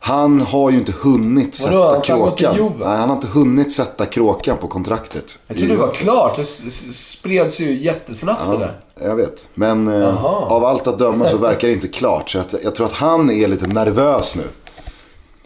[0.00, 2.72] Han har ju inte hunnit Vadå, sätta han kråkan.
[2.78, 5.38] Nej, han har inte hunnit sätta kråkan på kontraktet.
[5.46, 6.36] Jag trodde det var klart.
[6.36, 8.80] Det spreds ju jättesnabbt det där.
[9.02, 9.48] Jag vet.
[9.54, 12.30] Men eh, av allt att döma så verkar det inte klart.
[12.30, 14.42] Så att, jag tror att han är lite nervös nu.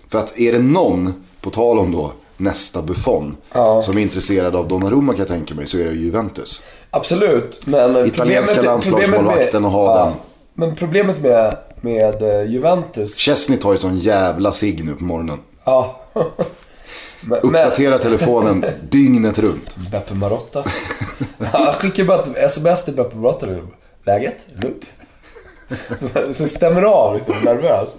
[0.08, 3.82] För att är det någon, på tal om då nästa Buffon, Ja.
[3.82, 6.62] som är intresserad av Donnarumma kan jag tänka mig, så är det Juventus.
[6.90, 7.96] Absolut, men...
[7.96, 10.12] eh, Italienska landslagsmålvakten och ha den.
[10.54, 13.16] Men problemet med, med eh, Juventus...
[13.16, 15.38] Chesney tar ju sån jävla sig nu på morgonen.
[15.64, 16.00] Ja.
[17.24, 19.76] Men- Uppdatera telefonen dygnet runt.
[19.76, 20.64] Beppe Marotta.
[21.52, 23.66] Han skickar bara ett sms till Beppe Marotta nu.
[24.06, 24.46] Läget?
[24.56, 24.92] Lugnt.
[25.98, 27.98] Så, så stämmer av liksom, nervöst.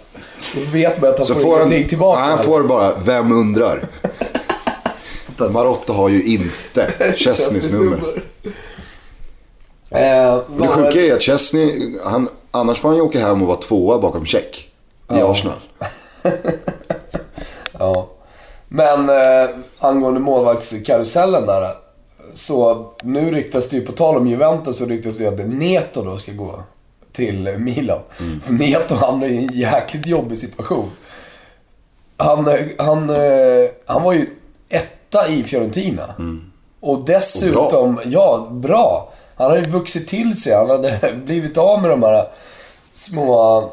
[0.56, 2.22] Då vet man att han Så får, ingenting tillbaka.
[2.22, 3.86] Han får bara, vem undrar?
[5.54, 8.24] Marotta har ju inte Chesneys nummer.
[9.90, 13.48] Eh, Men det sjuka är att Chesney, han, annars får han ju åka hem och
[13.48, 14.70] vara tvåa bakom Check
[15.12, 15.32] i Ja.
[15.32, 15.56] Arsenal.
[17.80, 18.10] Ja.
[18.76, 21.72] Men eh, angående målvaktskarusellen där.
[22.34, 26.04] Så nu ryktas det ju, på tal om Juventus, så ryktas det ju att Neto
[26.04, 26.64] då ska gå
[27.12, 28.00] till Milan.
[28.44, 30.92] För Neto hamnade i en jäkligt jobbig situation.
[32.18, 34.30] Han, eh, han, eh, han var ju
[34.70, 36.16] etta i Fiorentina.
[36.80, 39.14] Och dessutom, ja, bra.
[39.36, 40.56] Han hade ju vuxit till sig.
[40.56, 42.28] Han hade blivit av med de här
[42.94, 43.72] små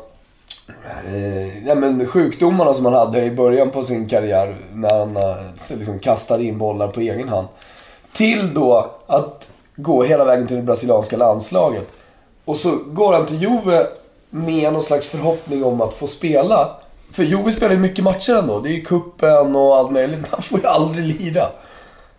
[1.07, 4.57] eh, ja, men sjukdomarna som han hade i början på sin karriär.
[4.73, 5.37] När han eh,
[5.79, 7.49] liksom kastade in bollar på egen hand.
[8.13, 11.87] Till då att gå hela vägen till det brasilianska landslaget.
[12.45, 13.87] Och så går han till Juve
[14.31, 16.77] med någon slags förhoppning om att få spela.
[17.13, 18.61] För Juve spelar ju mycket matcher ändå.
[18.61, 20.21] Det är ju kuppen och allt möjligt.
[20.21, 21.47] Men han får ju aldrig lira.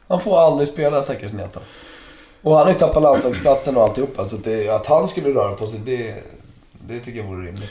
[0.08, 1.60] Han får aldrig spela stackars Neto.
[2.42, 4.28] Och han har ju tappat landslagsplatsen och alltihopa.
[4.28, 6.16] Så att, det, att han skulle röra på sig, det,
[6.88, 7.70] det tycker jag vore rimligt.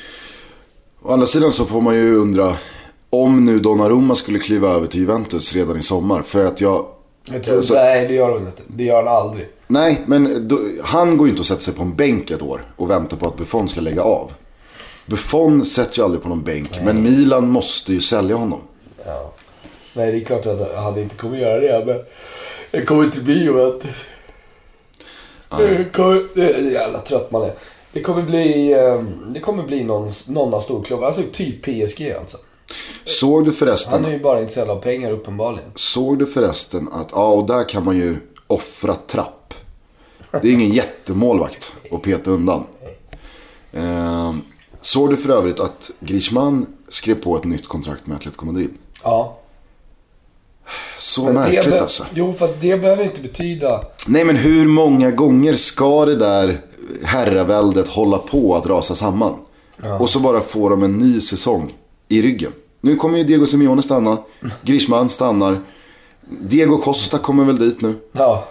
[1.03, 2.57] Å andra sidan så får man ju undra
[3.11, 6.23] om nu Donnarumma skulle kliva över till Juventus redan i sommar.
[6.23, 6.87] För att jag...
[7.25, 8.63] Jag tror, Alltså- nej, det gör han inte.
[8.67, 9.49] Det gör han aldrig.
[9.67, 12.65] Nej, men då, han går ju inte att sätta sig på en bänk ett år
[12.77, 14.33] och vänta på att Buffon ska lägga av.
[15.07, 18.61] Buffon sätts ju aldrig på någon bänk, men Milan måste ju sälja honom.
[19.07, 19.33] Ja.
[19.95, 21.85] Nej, det är klart att han inte kommer göra det.
[21.87, 22.01] Men
[22.71, 23.91] det kommer inte bli Juventus.
[25.93, 27.53] Kommer, det är jävla trött man är.
[27.93, 29.03] Det kommer bli, eh,
[29.35, 31.07] det kommer bli någon, någon av storklubbarna.
[31.07, 32.39] Alltså typ PSG alltså.
[33.05, 35.71] Såg du Han förresten, är ju bara intresserad av pengar uppenbarligen.
[35.75, 39.55] såg du förresten att, ja och där kan man ju offra trapp.
[40.31, 42.65] Det är ingen jättemålvakt att peta undan.
[43.73, 44.43] Ehm,
[44.81, 48.71] såg du för övrigt att Griezmann skrev på ett nytt kontrakt med Atletico Madrid?
[49.03, 49.37] Ja.
[50.99, 52.07] Så Men märkligt alltså.
[52.15, 53.85] Jo, fast det behöver inte betyda...
[54.07, 56.61] Nej men hur många gånger ska det där
[57.05, 59.35] herraväldet hålla på att rasa samman?
[59.99, 61.75] Och så bara får de en ny säsong
[62.09, 62.53] i ryggen.
[62.81, 64.19] Nu kommer ju Diego Simeone stanna.
[64.63, 65.61] Griezmann stannar.
[66.21, 67.95] Diego Costa kommer väl dit nu.
[68.13, 68.45] Ja.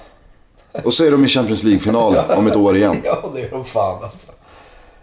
[0.84, 3.02] Och så är de i Champions League-final om ett år igen.
[3.06, 4.32] Ja, det är de fan alltså.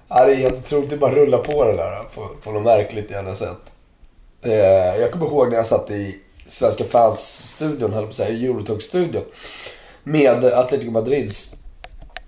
[0.08, 0.90] Ja, det är helt otroligt.
[0.90, 3.72] Det bara rullar på det där på, på något märkligt jävla sätt.
[4.42, 4.52] Eh,
[5.00, 6.16] jag kommer ihåg när jag satt i
[6.48, 9.22] Svenska fans-studion, höll på att säga, Eurotalk-studion.
[10.02, 11.54] Med Atletico Madrids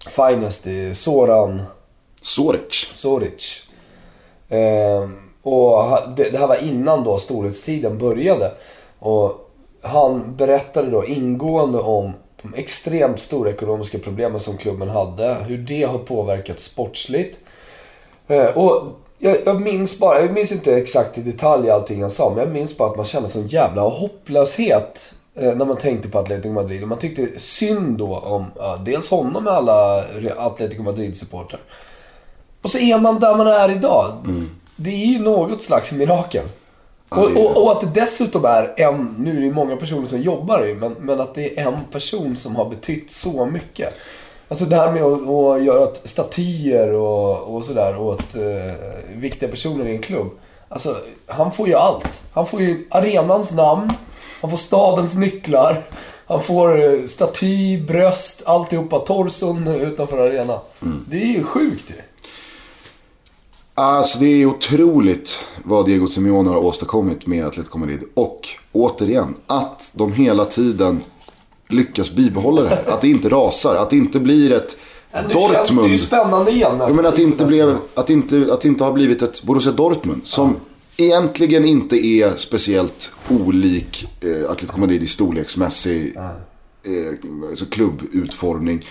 [0.07, 1.63] finest i Soran
[2.21, 2.91] Soric.
[2.93, 3.69] Soric.
[4.49, 5.09] Eh,
[5.43, 8.53] och det, det här var innan då storhetstiden började.
[8.99, 9.51] Och
[9.83, 15.35] han berättade då ingående om de extremt stora ekonomiska problemen som klubben hade.
[15.35, 17.39] Hur det har påverkat sportsligt.
[18.29, 18.83] Eh, och
[19.19, 22.53] jag, jag minns bara, jag minns inte exakt i detalj allting han sa, men jag
[22.53, 26.83] minns bara att man kände sån jävla hopplöshet när man tänkte på Atletico Madrid.
[26.83, 30.05] Och man tyckte synd då om ja, dels honom med alla
[30.37, 31.61] Atletico Madrid-supportrar.
[32.63, 34.13] Och så är man där man är idag.
[34.77, 36.45] Det är ju något slags mirakel.
[37.09, 40.67] Och, och, och att det dessutom är en, nu är det många personer som jobbar
[40.67, 43.95] i, men, men att det är en person som har betytt så mycket.
[44.49, 48.75] Alltså det här med att, att göra statyer och, och sådär åt eh,
[49.15, 50.31] viktiga personer i en klubb.
[50.69, 50.97] Alltså,
[51.27, 52.23] han får ju allt.
[52.33, 53.93] Han får ju arenans namn,
[54.41, 55.85] han får stadens nycklar,
[56.27, 60.59] han får eh, staty, bröst, alltihopa, torson utanför arenan.
[61.11, 61.95] Det är ju sjukt ju.
[63.75, 68.01] Alltså det är otroligt vad Diego Simeone har åstadkommit med Atletico Madrid.
[68.15, 71.01] Och återigen, att de hela tiden
[71.69, 72.85] lyckas bibehålla det här.
[72.89, 74.77] Att det inte rasar, att det inte blir ett
[75.13, 75.89] Ja, nu känns det Dortmund.
[75.89, 76.97] ju spännande igen Ja, nästan.
[76.97, 80.21] men att det, inte blev, att, inte, att inte har blivit ett Borussia Dortmund.
[80.25, 80.57] Som
[80.99, 88.87] egentligen inte är speciellt olik eh, Atletico Madrid i storleksmässig eh, alltså klubbutformning.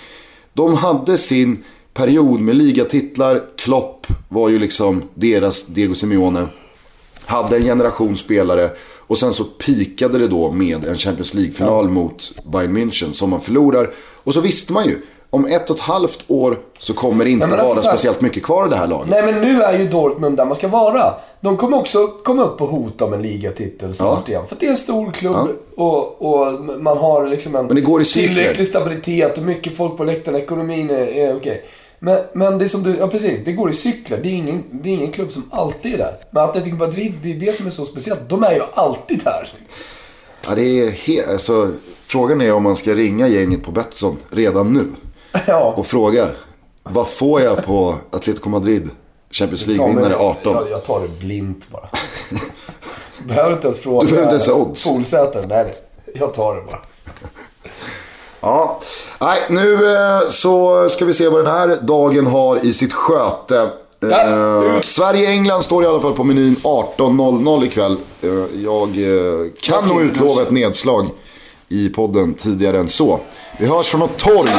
[0.54, 3.44] De hade sin period med ligatitlar.
[3.58, 6.48] Klopp var ju liksom deras Diego Simeone.
[7.26, 8.72] Hade en generation spelare.
[8.98, 13.42] Och sen så pikade det då med en Champions League-final mot Bayern München som man
[13.42, 13.94] förlorar.
[14.24, 15.02] Och så visste man ju.
[15.30, 17.90] Om ett och ett halvt år så kommer det inte Nej, men alltså vara så
[17.90, 19.10] här- speciellt mycket kvar i det här laget.
[19.10, 21.14] Nej men nu är ju Dortmund där man ska vara.
[21.42, 24.32] De kommer också komma upp och hota om en ligatitel snart Ja.
[24.32, 24.44] igen.
[24.48, 25.84] För det är en stor klubb Ja.
[25.84, 29.98] och, och man har liksom en Men det går i tillräcklig stabilitet och mycket folk
[29.98, 30.38] på läktaren.
[30.38, 31.64] Ekonomin är, är okej.
[32.00, 34.20] Men, men det är som du, ja precis, det går i cykler.
[34.24, 36.16] Det är, ingen, det är ingen klubb som alltid är där.
[36.32, 38.30] Men Atletico Madrid, det är det som är så speciellt.
[38.30, 39.50] De är ju alltid där.
[40.48, 41.72] Ja, det är he- alltså,
[42.08, 44.86] frågan är om man ska ringa gänget på Betsson redan nu.
[45.48, 45.74] Ja.
[45.78, 46.28] Och fråga.
[46.84, 48.90] Vad får jag på Atletico Madrid
[49.32, 50.54] Champions League-vinnare 18?
[50.54, 51.90] Jag, jag tar det blint bara.
[53.28, 54.08] behöver inte ens fråga.
[54.08, 54.88] Du behöver inte ens odds.
[54.88, 55.46] Polsäter.
[55.48, 55.76] Nej, nej.
[56.16, 56.82] Jag tar det bara.
[58.42, 58.80] Ja,
[59.20, 63.70] nej nu eh, så ska vi se vad den här dagen har i sitt sköte.
[64.02, 67.98] Eh, Sverige-England står i alla fall på menyn 18.00 ikväll.
[68.22, 68.30] Eh,
[68.64, 71.10] jag eh, kan nog utlova ett nedslag
[71.70, 73.20] i podden tidigare än så.
[73.60, 74.52] Vi hörs från något torg.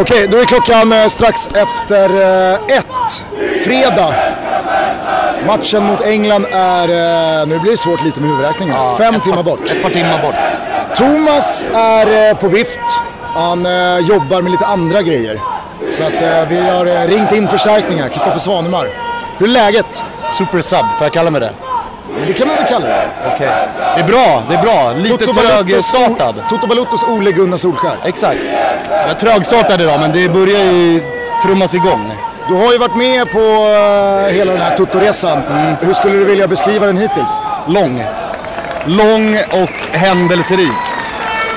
[0.00, 3.22] Okej, då är klockan eh, strax efter eh, ett.
[3.64, 4.27] Fredag.
[5.48, 9.70] Matchen mot England är, eh, nu blir det svårt lite med huvudräkningen, fem timmar bort.
[9.70, 10.34] Ett par timmar bort.
[10.96, 13.00] Thomas är eh, på vift.
[13.34, 15.40] Han eh, jobbar med lite andra grejer.
[15.92, 18.08] Så att vi har ringt in förstärkningar.
[18.08, 18.88] Kristoffer Svanemar.
[19.38, 20.04] Hur är läget?
[20.38, 21.52] Super sub, får jag kalla mig det?
[22.18, 23.08] Men det kan man väl kalla det?
[23.34, 23.50] Okej.
[23.96, 24.92] Det är bra, det är bra.
[24.92, 26.34] Lite trögstartad.
[26.48, 27.96] Toto Balottos Ole Gunnar Solskär.
[28.04, 28.40] Exakt.
[28.90, 31.02] Jag är trögstartad idag, men det börjar ju
[31.42, 32.12] trummas igång.
[32.48, 35.42] Du har ju varit med på eh, hela den här Toto-resan.
[35.80, 37.42] Hur skulle du vilja beskriva den hittills?
[37.68, 38.04] Lång.
[38.86, 40.72] Lång och händelserik.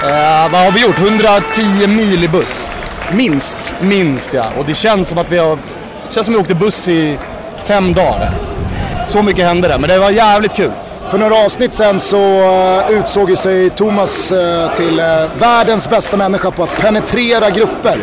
[0.03, 0.97] Eh, vad har vi gjort?
[0.99, 2.69] 110 mil i buss.
[3.11, 3.75] Minst.
[3.81, 4.45] Minst ja.
[4.57, 5.55] Och det känns som att vi har...
[5.55, 7.17] Det känns som att vi åkte buss i
[7.57, 8.31] fem dagar.
[9.05, 10.71] Så mycket hände där, men det var jävligt kul.
[11.09, 15.01] För några avsnitt sen så eh, utsåg ju sig Thomas eh, till
[15.39, 17.97] världens bästa människa på att penetrera grupper.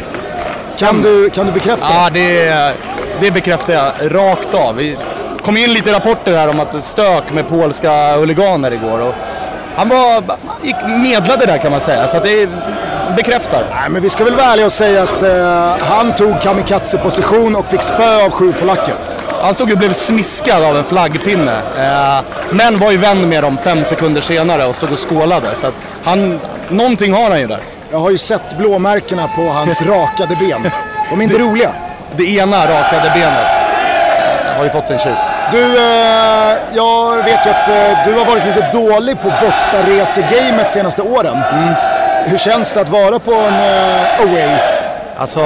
[0.79, 1.87] Kan du, kan du bekräfta?
[1.91, 2.75] Ja, det,
[3.21, 4.77] det bekräftar jag rakt av.
[4.77, 4.97] Vi
[5.45, 9.01] kom in lite rapporter här om att stök med polska huliganer igår.
[9.01, 9.15] Och
[9.77, 10.23] han var,
[10.63, 12.49] gick medlade där kan man säga, så det
[13.17, 13.65] bekräftar.
[13.75, 17.69] Nej, men vi ska väl vara ärliga och säga att eh, han tog kamikaze-position och
[17.69, 18.95] fick spö av sju polacker.
[19.43, 21.61] Han stod och blev smiskad av en flaggpinne.
[21.77, 25.55] Eh, men var ju vän med dem fem sekunder senare och stod och skålade.
[25.55, 27.61] Så att han, någonting har han ju där.
[27.91, 30.71] Jag har ju sett blåmärkena på hans rakade ben.
[31.11, 31.71] De är inte roliga.
[32.17, 33.69] Det ena rakade benet
[34.59, 35.21] har ju fått sin kyss.
[35.51, 41.03] Du, eh, jag vet ju att eh, du har varit lite dålig på bortaresegamet senaste
[41.03, 41.37] åren.
[42.25, 44.57] Hur känns det att vara på en eh, away?
[45.19, 45.41] Alltså,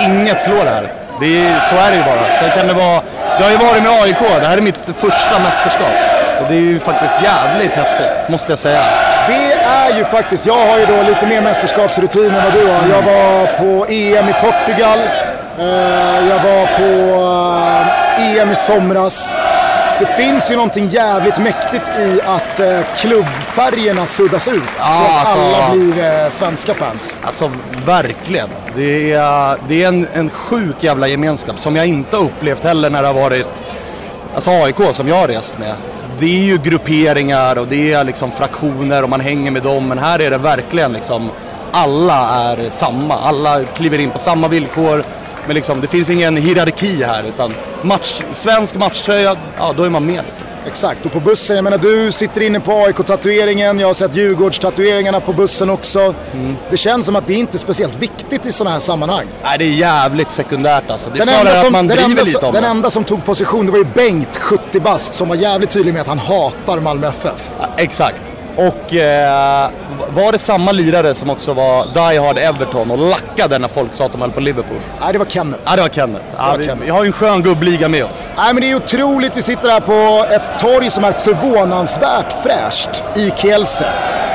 [0.00, 0.92] inget slår det här.
[1.20, 2.32] Det är, så är det ju bara.
[2.32, 3.02] Sen kan det vara...
[3.38, 4.40] Jag har ju varit med AIK.
[4.40, 5.92] Det här är mitt första mästerskap.
[6.40, 8.82] Och det är ju faktiskt jävligt häftigt, måste jag säga.
[9.28, 12.88] Det är ju faktiskt, jag har ju då lite mer mästerskapsrutin än vad du har.
[12.96, 14.98] Jag var på EM i Portugal.
[15.58, 17.20] Eh, jag var på
[18.20, 19.34] eh, EM i somras.
[20.00, 24.62] Det finns ju någonting jävligt mäktigt i att eh, klubbfärgerna suddas ut.
[24.78, 27.16] Ja, och att alltså- alla blir eh, svenska fans.
[27.22, 27.50] Alltså,
[27.86, 28.48] verkligen.
[28.76, 33.02] Det är, det är en, en sjuk jävla gemenskap som jag inte upplevt heller när
[33.02, 33.46] det har varit
[34.34, 35.74] alltså AIK som jag har rest med.
[36.20, 39.88] Det är ju grupperingar och det är liksom fraktioner och man hänger med dem.
[39.88, 41.30] Men här är det verkligen liksom
[41.70, 43.14] alla är samma.
[43.14, 45.04] Alla kliver in på samma villkor.
[45.48, 50.06] Men liksom, det finns ingen hierarki här utan match, svensk matchtröja, ja då är man
[50.06, 50.46] med liksom.
[50.66, 55.20] Exakt, och på bussen, jag menar du sitter inne på AIK-tatueringen, jag har sett Djurgårdstatueringarna
[55.20, 56.14] på bussen också.
[56.32, 56.56] Mm.
[56.70, 59.26] Det känns som att det inte är speciellt viktigt i sådana här sammanhang.
[59.42, 61.10] Nej det är jävligt sekundärt alltså.
[61.10, 62.68] Det är Den snarare enda, att som, man driver enda, lite som, om den det.
[62.68, 66.00] enda som tog position det var ju Bengt, 70 bast, som var jävligt tydlig med
[66.02, 67.50] att han hatar Malmö FF.
[67.60, 68.22] Ja, Exakt.
[68.58, 69.70] Och eh,
[70.10, 74.04] var det samma lirare som också var Die Hard Everton och lackade när folk sa
[74.04, 74.76] att de höll på Liverpool?
[75.00, 75.62] Nej, det var Kenneth.
[75.66, 76.24] Ja, det var Kenneth.
[76.36, 76.84] Ja, var vi, Kenneth.
[76.84, 78.26] vi har ju en skön gubbliga med oss.
[78.36, 79.36] Nej, men det är otroligt.
[79.36, 83.86] Vi sitter här på ett torg som är förvånansvärt fräscht i Kielce.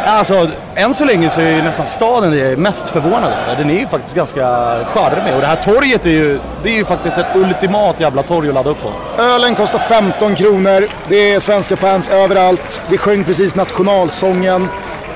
[0.06, 3.56] Alltså, än så länge så är ju nästan staden det jag är mest förvånad över.
[3.58, 4.42] Den är ju faktiskt ganska
[4.86, 8.48] charmig och det här torget är ju, det är ju faktiskt ett ultimat jävla torg
[8.48, 9.22] att ladda upp på.
[9.22, 10.88] Ölen kostar 15 kronor.
[11.10, 12.82] Det är svenska fans överallt.
[12.89, 14.68] Vi sjöng precis nationalsången.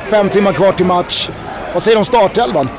[0.10, 1.30] Fem timmar kvar till match.
[1.73, 2.69] Vad säger du om startelvan?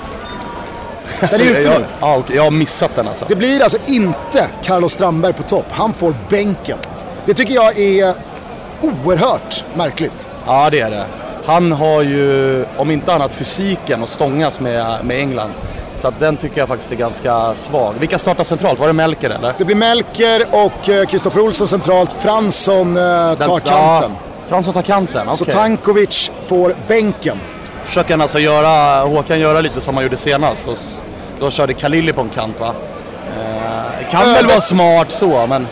[1.21, 1.87] Den är ute jag, nu.
[2.01, 3.25] ja, okej, jag har missat den alltså.
[3.29, 5.67] Det blir alltså inte Carlos Strandberg på topp.
[5.71, 6.79] Han får bänken.
[7.25, 8.15] Det tycker jag är
[8.83, 10.29] oerhört märkligt.
[10.47, 11.05] Ja, det är det.
[11.49, 15.51] Han har ju, om inte annat, fysiken att stångas med, med England.
[15.97, 17.95] Så att den tycker jag faktiskt är ganska svag.
[18.01, 18.79] Vilka startar centralt?
[18.79, 19.53] Var det Melker eller?
[19.59, 22.13] Det blir Melker och eh, Kristoffer Olsson centralt.
[22.13, 23.03] Fransson eh,
[23.35, 23.71] tar kanten.
[23.71, 24.11] Ja,
[24.47, 25.39] Fransson tar kanten, okej.
[25.39, 27.39] Så Tankovic får bänken.
[27.85, 30.67] Försöker han alltså göra, Håkan göra lite som han gjorde senast.
[30.67, 30.75] Då,
[31.41, 32.75] då körde Kalili på en kant va?
[33.39, 34.51] Eh, kan väl Ödet.
[34.51, 35.67] vara smart så, men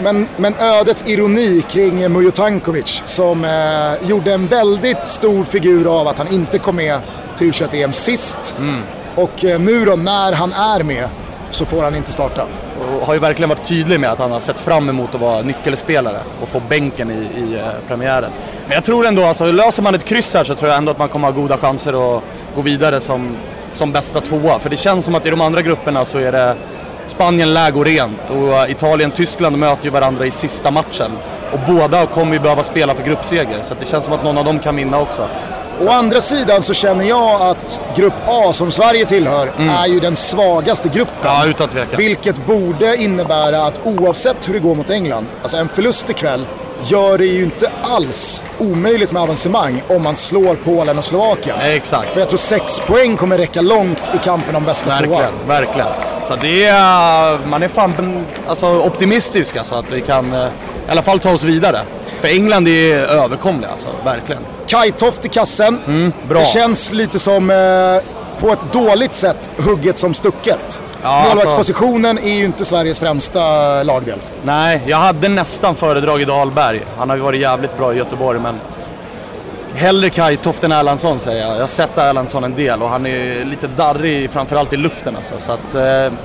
[0.00, 6.08] Men, men ödets ironi kring Mujo Tankovic som eh, gjorde en väldigt stor figur av
[6.08, 7.00] att han inte kom med
[7.36, 8.56] till u em sist.
[8.58, 8.80] Mm.
[9.14, 11.08] Och eh, nu då när han är med
[11.50, 12.46] så får han inte starta.
[13.00, 15.42] och har ju verkligen varit tydlig med att han har sett fram emot att vara
[15.42, 18.30] nyckelspelare och få bänken i, i eh, premiären.
[18.66, 20.98] Men jag tror ändå, alltså, löser man ett kryss här så tror jag ändå att
[20.98, 22.22] man kommer ha goda chanser att
[22.56, 23.36] gå vidare som,
[23.72, 24.58] som bästa tvåa.
[24.58, 26.56] För det känns som att i de andra grupperna så är det
[27.12, 31.10] Spanien lär gå rent och eh, Italien Tyskland möter ju varandra i sista matchen.
[31.52, 34.44] Och båda kommer ju behöva spela för gruppseger så det känns som att någon av
[34.44, 35.28] dem kan vinna också.
[35.80, 40.16] Å andra sidan så känner jag att Grupp A, som Sverige tillhör, är ju den
[40.16, 41.14] svagaste gruppen.
[41.20, 41.32] Mm.
[41.32, 41.96] Ja, utan tvekan.
[41.96, 46.46] Vilket borde innebära att oavsett hur det går mot England, alltså en förlust ikväll
[46.84, 51.56] gör det ju inte alls omöjligt med avancemang om man slår Polen och Slovakien.
[51.60, 52.08] Exakt.
[52.12, 55.18] För jag tror sex poäng kommer räcka långt i kampen om bästa tvåa.
[55.18, 55.88] Verkligen, verkligen.
[56.28, 60.46] Så det är, man är fan alltså, optimistisk alltså, att vi kan eh,
[60.88, 61.80] i alla fall ta oss vidare.
[62.20, 64.42] För England är överkomliga alltså, verkligen.
[64.66, 65.78] Kajtoft i kassen.
[65.86, 66.40] Mm, bra.
[66.40, 70.82] Det känns lite som, eh, på ett dåligt sätt, hugget som stucket.
[71.02, 73.40] Ja, Målvaktspositionen är ju inte Sveriges främsta
[73.82, 74.18] lagdel.
[74.44, 76.82] Nej, jag hade nästan föredragit Dahlberg.
[76.98, 78.60] Han har ju varit jävligt bra i Göteborg, men
[79.74, 81.54] hellre Kajtoft än Erlandsson säger jag.
[81.54, 85.34] Jag har sett Erlandsson en del och han är lite darrig, framförallt i luften alltså.
[85.38, 85.74] Så att,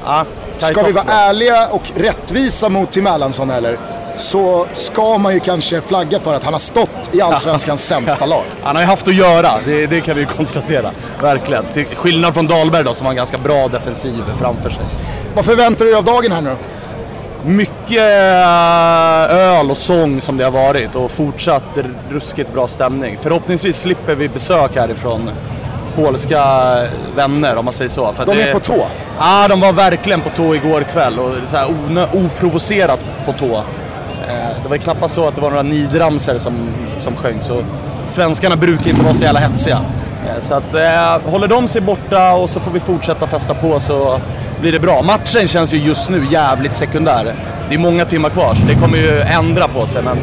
[0.06, 0.26] ja,
[0.58, 3.78] Ska vi vara ärliga och rättvisa mot Tim Erlandsson eller?
[4.18, 8.44] Så ska man ju kanske flagga för att han har stått i Allsvenskans sämsta lag.
[8.64, 10.92] Han har ju haft att göra, det, det kan vi ju konstatera.
[11.22, 11.66] Verkligen.
[11.74, 14.84] Till skillnad från Dahlberg då, som har en ganska bra defensiv framför sig.
[15.36, 16.56] Vad förväntar du dig av dagen här nu?
[17.46, 21.78] Mycket eh, öl och sång som det har varit och fortsatt
[22.10, 23.18] ruskigt bra stämning.
[23.22, 25.30] Förhoppningsvis slipper vi besök härifrån
[25.96, 26.44] polska
[27.16, 28.14] vänner om man säger så.
[28.14, 28.88] För De det, är på tå.
[29.20, 31.68] Ja, de var verkligen på tå igår kväll och så här
[32.14, 33.64] oprovocerat på tå.
[34.64, 37.64] Det var ju knappast så att det var några nidramser som, som sjöng så
[38.08, 39.80] svenskarna brukar inte vara så jävla hetsiga.
[40.28, 43.80] Eh, så att eh, håller de sig borta och så får vi fortsätta festa på
[43.80, 44.20] så
[44.62, 45.02] blir det bra.
[45.02, 47.36] Matchen känns ju just nu jävligt sekundär.
[47.70, 50.18] Det är många timmar kvar så det kommer ju ändra på sig men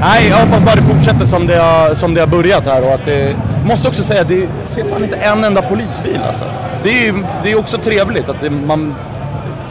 [0.00, 2.94] Nej, jag hoppas bara det fortsätter som det har, som det har börjat här och
[2.94, 3.36] att det...
[3.66, 6.44] Måste också säga det ser fan inte en enda polisbil alltså.
[6.82, 8.94] Det är ju det är också trevligt att det, man...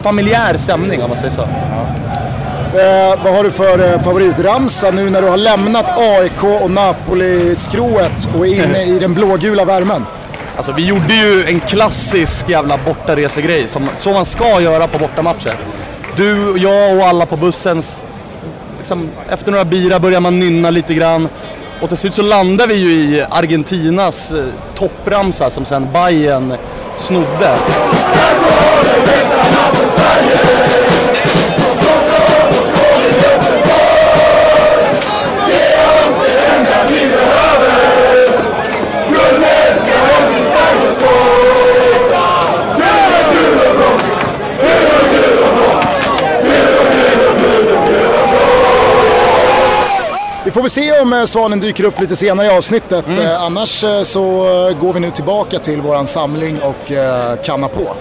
[0.00, 1.40] Familjär stämning om man säger så.
[1.40, 1.86] Ja.
[2.74, 8.28] Eh, vad har du för eh, favoritramsa nu när du har lämnat AIK och Napoli-skrået
[8.38, 10.06] och är inne i den blågula värmen?
[10.56, 15.56] Alltså vi gjorde ju en klassisk jävla bortaresegrej som, som man ska göra på bortamatcher.
[16.16, 17.82] Du, jag och alla på bussen,
[18.78, 21.28] liksom, efter några bira börjar man nynna lite grann.
[21.80, 24.44] Och till slut så landar vi ju i Argentinas eh,
[24.74, 26.54] toppramsa som sen Bayern
[26.96, 27.58] snodde.
[50.54, 53.18] Får väl se om eh, Svanen dyker upp lite senare i avsnittet.
[53.18, 54.22] Eh, annars eh, så
[54.80, 56.92] går vi nu tillbaka till våran samling och
[57.44, 57.96] kanna på.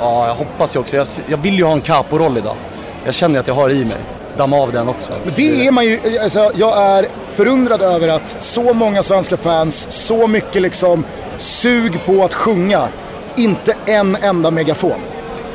[0.00, 0.96] Ja, jag hoppas ju också.
[0.96, 2.56] Jag, jag vill ju ha en capo-roll idag.
[3.04, 3.96] Jag känner att jag har i mig.
[4.36, 5.12] Damma av den också.
[5.24, 9.86] Men det är man ju, alltså, jag är förundrad över att så många svenska fans,
[9.90, 11.04] så mycket liksom
[11.36, 12.88] sug på att sjunga,
[13.36, 15.00] inte en enda megafon.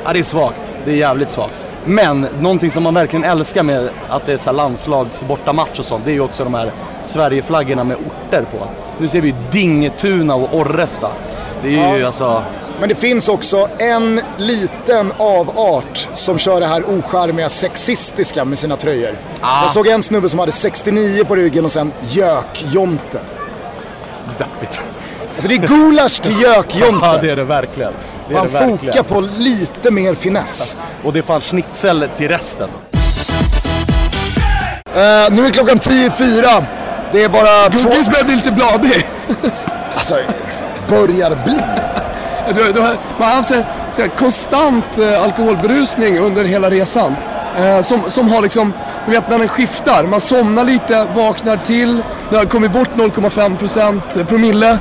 [0.06, 0.72] Ja, det är svagt.
[0.86, 1.54] Det är jävligt svagt.
[1.86, 5.86] Men någonting som man verkligen älskar med att det är så här landslags bortamatch och
[5.86, 6.72] sånt, det är ju också de här
[7.06, 8.68] Sverigeflaggorna med orter på.
[9.00, 11.10] Nu ser vi ju Dingetuna och Orresta.
[11.64, 12.06] Det är ju Ja.
[12.08, 12.44] alltså...
[12.80, 18.76] Men det finns också en liten avart som kör det här ocharmiga sexistiska med sina
[18.76, 19.18] tröjor.
[19.42, 19.62] Ah.
[19.62, 23.20] Jag såg en snubbe som hade 69 på ryggen och sen Gök-Jonte.
[24.38, 24.82] Deppigt.
[25.36, 27.20] Alltså det är gulasch till Ja, Gök-Jonte.
[27.22, 27.94] det är det verkligen.
[28.32, 30.78] Det Man det på lite mer finess.
[31.04, 32.70] Och det är fan schnitzel till resten.
[34.86, 36.66] Eh, nu är klockan 10.04.
[37.12, 37.90] Det är bara två...
[37.90, 39.06] Godis börjar bli lite bladig.
[39.94, 40.16] Alltså,
[40.90, 41.58] börjar bli.
[42.56, 43.64] Du, du har, man har haft en
[43.94, 47.16] så här, konstant eh, alkoholberusning under hela resan.
[47.58, 48.74] Eh, som, som har liksom,
[49.06, 50.04] du vet när den skiftar.
[50.04, 54.80] Man somnar lite, vaknar till, det har kommit bort 0,5% promille.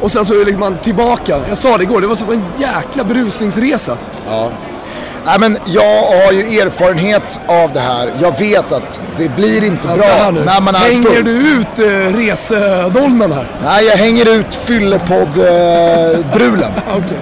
[0.00, 1.40] Och sen så är liksom man tillbaka.
[1.48, 3.96] Jag sa det igår, det var som en jäkla berusningsresa.
[5.24, 8.10] Nej, men jag har ju erfarenhet av det här.
[8.22, 11.24] Jag vet att det blir inte Ja, bra när man är Hänger full.
[11.24, 11.84] du ut eh,
[12.16, 13.46] resedolmen här?
[13.64, 16.72] Nej, jag hänger ut fyllepodd-brulen.
[16.96, 17.18] Okej.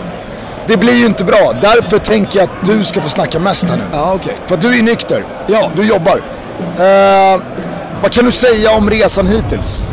[0.66, 1.53] det blir ju inte bra.
[1.61, 3.83] Därför tänker jag att du ska få snacka mest här nu.
[3.93, 4.35] Ja, okej.
[4.47, 5.24] För att du är nykter.
[5.47, 5.70] Ja.
[5.76, 6.22] Du jobbar.
[6.79, 7.41] Eh,
[8.03, 9.87] vad kan du säga om resan hittills?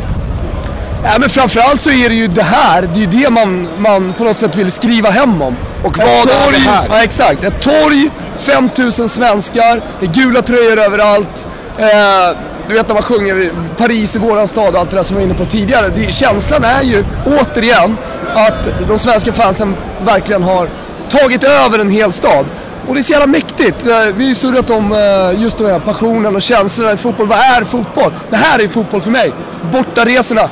[1.12, 4.14] Ja, men framförallt så är det ju det här, det är ju det man, man
[4.18, 5.56] på något sätt vill skriva hem om.
[5.84, 6.86] Och vad är torg, det här?
[6.90, 7.44] Ja, exakt.
[7.44, 11.48] Ett torg, 5000 svenskar, det är gula tröjor överallt.
[11.78, 12.38] Eh,
[12.68, 15.22] du vet när man sjunger Paris är våran stad och allt det där som vi
[15.22, 15.88] var inne på tidigare.
[15.88, 17.96] Det, känslan är ju återigen
[18.34, 20.68] att de svenska fansen verkligen har
[21.08, 22.46] tagit över en hel stad.
[22.88, 23.86] Och det är så jävla mäktigt.
[23.86, 27.26] Eh, Vi har ju surrat om eh, just den här passionen och känslorna i fotboll.
[27.26, 28.12] Vad är fotboll?
[28.30, 29.32] Det här är fotboll för mig.
[29.72, 30.50] Bortaresorna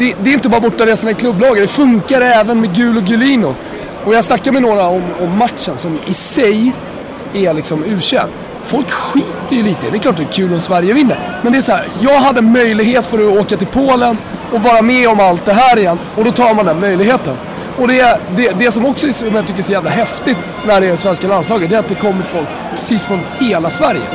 [0.00, 3.54] det, det är inte bara bortaresorna i klubblaget, det funkar även med Gul och Gulino.
[4.04, 6.72] Och jag snackade med några om, om matchen som i sig
[7.34, 8.00] är liksom u
[8.64, 9.90] folk skiter ju lite i det.
[9.90, 11.40] Det är klart det är kul om Sverige vinner.
[11.42, 14.18] Men det är så här, jag hade möjlighet för att åka till Polen
[14.52, 15.98] och vara med om allt det här igen.
[16.16, 17.36] Och då tar man den möjligheten.
[17.78, 20.36] Och det, det, det som också är, som jag tycker är så jävla häftigt
[20.66, 23.70] när det är det svenska landslaget, det är att det kommer folk precis från hela
[23.70, 24.06] Sverige.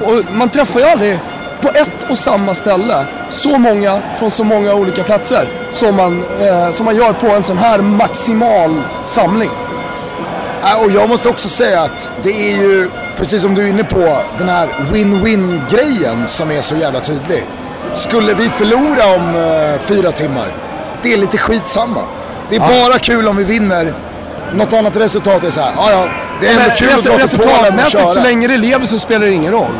[0.00, 1.18] Och man träffar ju aldrig
[1.66, 6.70] på ett och samma ställe så många från så många olika platser som man, eh,
[6.70, 9.50] som man gör på en sån här maximal samling.
[10.62, 13.84] Äh, Och jag måste också säga att det är ju, precis som du är inne
[13.84, 17.44] på, den här win-win grejen som är så jävla tydlig.
[17.94, 20.54] Skulle vi förlora om eh, fyra timmar,
[21.02, 22.02] det är lite skitsamma.
[22.50, 23.94] Det är bara kul om vi vinner.
[24.54, 26.08] Något annat resultat är så här, ja ja,
[26.40, 29.26] det är ändå kul att till Polen och Resultatmässigt, så länge det lever så spelar
[29.26, 29.70] det ingen roll.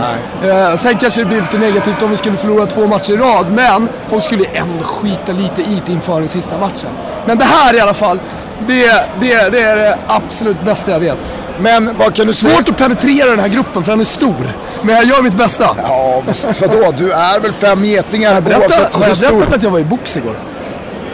[0.44, 3.52] Eh, sen kanske det blir lite negativt om vi skulle förlora två matcher i rad,
[3.52, 6.90] men folk skulle ju ändå skita lite i det inför den sista matchen.
[7.26, 8.20] Men det här i alla fall,
[8.66, 8.86] det,
[9.20, 11.34] det, det är det absolut bästa jag vet.
[11.60, 12.54] Men vad kan du säga?
[12.54, 14.52] Svårt att penetrera den här gruppen för den är stor.
[14.82, 15.76] Men jag gör mitt bästa.
[15.82, 16.92] Ja, visst vadå?
[16.96, 19.84] Du är väl fem getingar Har jag berättat, har jag berättat att jag var i
[19.84, 20.36] box igår?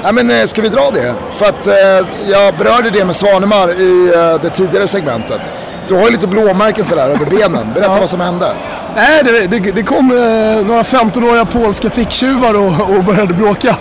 [0.04, 1.14] Ja, men eh, ska vi dra det?
[1.38, 5.52] För att eh, jag berörde det med Svanemar i eh, det tidigare segmentet.
[5.88, 7.72] Du har ju lite blåmärken sådär över benen.
[7.74, 8.52] Berätta vad som hände.
[8.96, 13.76] Nej, det, det, det kom eh, några 15-åriga polska ficktjuvar och, och började bråka.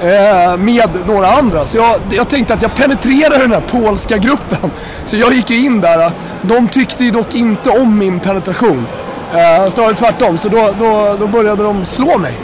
[0.00, 1.66] Eh, med några andra.
[1.66, 4.70] Så jag, jag tänkte att jag penetrerade den här polska gruppen.
[5.04, 6.12] Så jag gick ju in där.
[6.42, 8.86] De tyckte ju dock inte om min penetration.
[9.32, 10.38] Eh, snarare tvärtom.
[10.38, 12.34] Så då, då, då började de slå mig.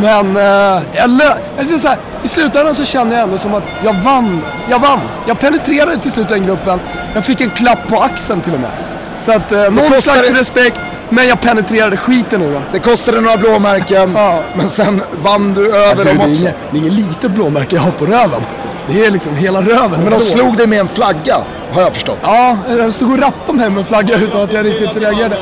[0.00, 1.10] Men eh, jag
[1.58, 4.40] jag så här, i slutändan så känner jag ändå som att jag vann.
[4.70, 5.00] Jag vann.
[5.26, 6.80] Jag penetrerade till slut den gruppen.
[7.14, 8.70] Jag fick en klapp på axeln till och med.
[9.20, 12.62] Så att eh, någon kostar slags respekt, men jag penetrerade skiten ur den.
[12.72, 14.42] Det kostade några blåmärken, Ja.
[14.56, 16.42] men sen vann du över Du, dem också.
[16.42, 18.40] det är inget litet blåmärke jag har på röven.
[18.88, 20.00] Det är liksom hela röven.
[20.02, 21.36] Men de slog dig med en flagga,
[21.72, 22.18] har jag förstått.
[22.22, 25.38] Ja, jag stod och rappade med mig med en flagga utan att jag riktigt reagerade.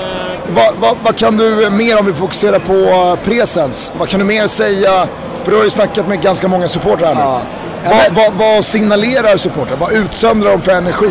[0.55, 4.27] Vad, vad, vad kan du mer, om vi fokuserar på uh, presens, vad kan du
[4.27, 5.07] mer säga?
[5.45, 7.21] För du har ju snackat med ganska många supportrar här nu.
[7.21, 7.41] Ja.
[7.85, 9.77] Ja, vad, men- vad, vad signalerar supportrar?
[9.77, 11.11] Vad utsöndrar de för energi?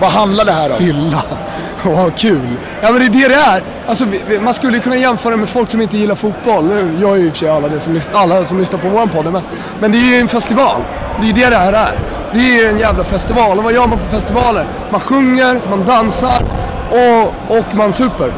[0.00, 0.76] Vad handlar det här om?
[0.76, 1.22] Fylla.
[1.84, 2.40] Vad kul.
[2.82, 3.62] Ja men det är det det är.
[3.86, 4.04] Alltså,
[4.40, 6.64] man skulle kunna jämföra med folk som inte gillar fotboll.
[6.64, 9.06] Nu gör ju i och för sig alla, det som, alla som lyssnar på vår
[9.06, 9.32] podd.
[9.32, 9.42] Men,
[9.80, 10.76] men det är ju en festival.
[11.20, 11.98] Det är ju det det här är.
[12.34, 13.58] Det är ju en jävla festival.
[13.58, 14.66] Och vad gör man på festivaler?
[14.90, 16.42] Man sjunger, man dansar
[16.90, 18.32] och, och man super.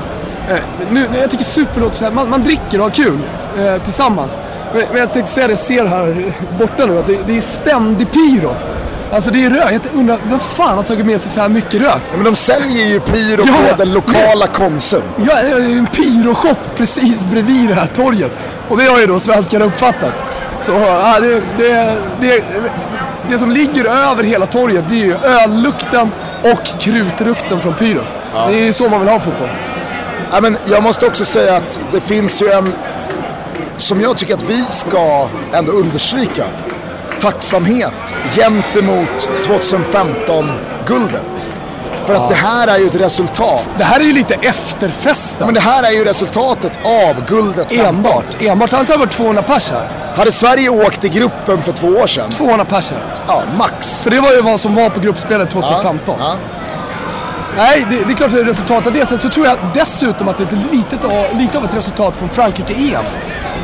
[0.50, 0.56] Eh,
[0.90, 2.12] nu, jag tycker super låter så här.
[2.12, 3.18] Man, man dricker och har kul
[3.58, 4.40] eh, tillsammans.
[4.72, 7.40] Men, men jag tänkte säga det, jag ser här borta nu, att det, det är
[7.40, 8.54] ständig pyro.
[9.12, 9.72] Alltså det är rök.
[9.72, 12.02] Jag undrar, vem fan har tagit med sig så här mycket rök?
[12.10, 15.02] Ja, men de säljer ju pyro Ja, på den lokala Konsum.
[15.16, 18.32] Ja, det är ju en pyroshop precis bredvid det här torget.
[18.68, 20.24] Och det har ju då svenskarna uppfattat.
[20.60, 22.44] Så ja, det, det, det,
[23.30, 26.10] det som ligger över hela torget det är ju öllukten
[26.42, 28.06] och krutrukten från pyrot.
[28.48, 29.48] Det är ju så man vill ha fotboll.
[30.32, 32.74] Ja, men jag måste också säga att det finns ju en,
[33.76, 36.44] som jag tycker att vi ska ändå understryka,
[37.20, 41.48] tacksamhet gentemot 2015-guldet.
[42.06, 43.62] För att det här är ju ett resultat.
[43.78, 45.46] Det här är ju lite efterfesten.
[45.46, 47.86] Men det här är ju resultatet av guldet 15.
[47.86, 48.24] enbart.
[48.40, 48.72] Enbart.
[48.72, 49.88] Annars hade det varit 200 pers här.
[50.16, 53.00] Hade Sverige åkt i gruppen för två år sedan, 200 pers här.
[53.26, 54.02] ja max.
[54.02, 56.16] För det var ju vad som var på gruppspelet 2015.
[56.18, 56.36] Ja.
[57.56, 59.06] Nej, det, det är klart det är resultat av det.
[59.06, 62.28] Sen så tror jag dessutom att det är litet, av- lite av ett resultat från
[62.28, 63.04] Frankrike-EM.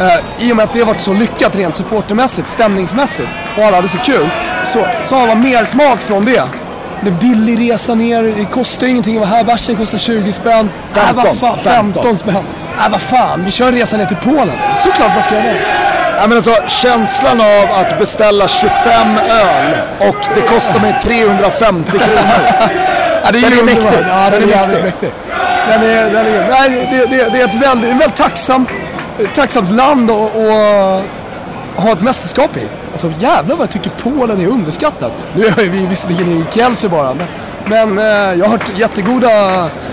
[0.00, 3.28] Eh, I och med att det har varit så lyckat rent supportermässigt, stämningsmässigt
[3.58, 4.28] och alla hade så kul.
[4.66, 6.42] Så, så har man mer smak från det.
[7.00, 9.44] Det är billig resa ner, det kostar ingenting att vara här.
[9.44, 10.70] Bärsen kostar 20 spänn.
[10.92, 11.92] 15, Äh, fan, 15.
[12.02, 12.36] 15 spänn.
[12.36, 14.52] Äh, vad fan, vi kör resan ner till Polen.
[14.84, 15.60] Såklart man ska göra det.
[16.20, 18.72] Ja, men alltså, känslan av att beställa 25
[19.30, 19.76] öl
[20.08, 22.70] och det kostar mig 350 kronor.
[23.26, 23.88] Ja, det Den är ju mäktig.
[24.08, 24.84] Ja, den, Den är mäktig.
[24.84, 25.12] mäktig.
[25.68, 28.68] Den är, den är, nej, det, det, det är ett väldigt, väldigt tacksamt,
[29.34, 30.32] tacksamt land att
[31.76, 32.68] ha ett mästerskap i.
[32.92, 35.12] Alltså jävlar vad jag tycker Polen är underskattat.
[35.36, 37.26] Nu är vi visserligen i Kielce bara, men,
[37.94, 39.30] men eh, jag har hört jättegoda,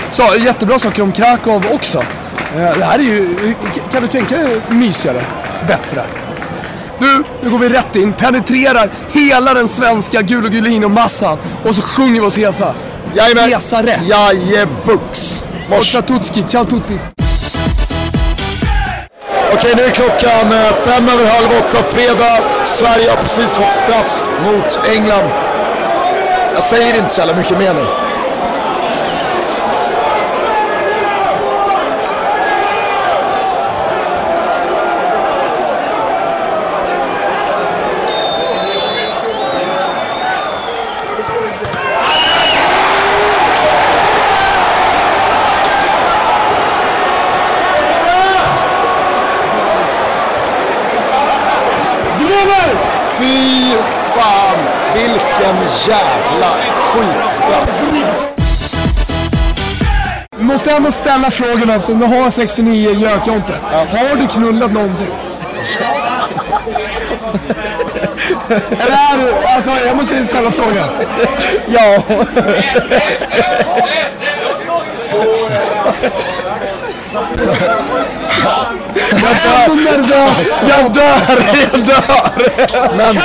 [0.10, 1.98] så, jättebra saker om Krakow också.
[2.58, 3.36] Eh, det här är ju,
[3.92, 5.22] kan du tänka dig mysigare,
[5.68, 6.04] bättre?
[7.00, 11.82] Du, nu går vi rätt in, penetrerar hela den svenska gul och gulino-massan och så
[11.82, 12.76] sjunger vi oss hesa.
[13.16, 13.50] Jajamän.
[13.50, 14.00] Resare.
[14.08, 15.44] Jajebux.
[15.70, 17.00] Forza Tutski, ciao tutti.
[19.54, 22.40] Okej, nu är klockan eh, fem över halv åtta fredag.
[22.66, 25.30] Sverige har precis fått straff mot England.
[26.54, 28.13] Jag säger inte så jävla mycket mer nu.
[53.18, 53.74] Fy
[54.16, 54.58] fan,
[54.94, 55.56] vilken
[55.88, 57.70] jävla skitstraff.
[60.40, 63.54] Måste ändå ställa frågan eftersom du har 69 gökjonte.
[63.72, 65.08] Har du knullat någonsin?
[68.70, 69.48] Eller är du...
[69.48, 70.90] Alltså, jag måste ställa frågan.
[71.68, 72.02] Ja.
[79.12, 80.62] Jag är så nervös.
[80.70, 81.46] Jag dör!
[81.72, 82.98] Jag dör!
[82.98, 83.16] Men,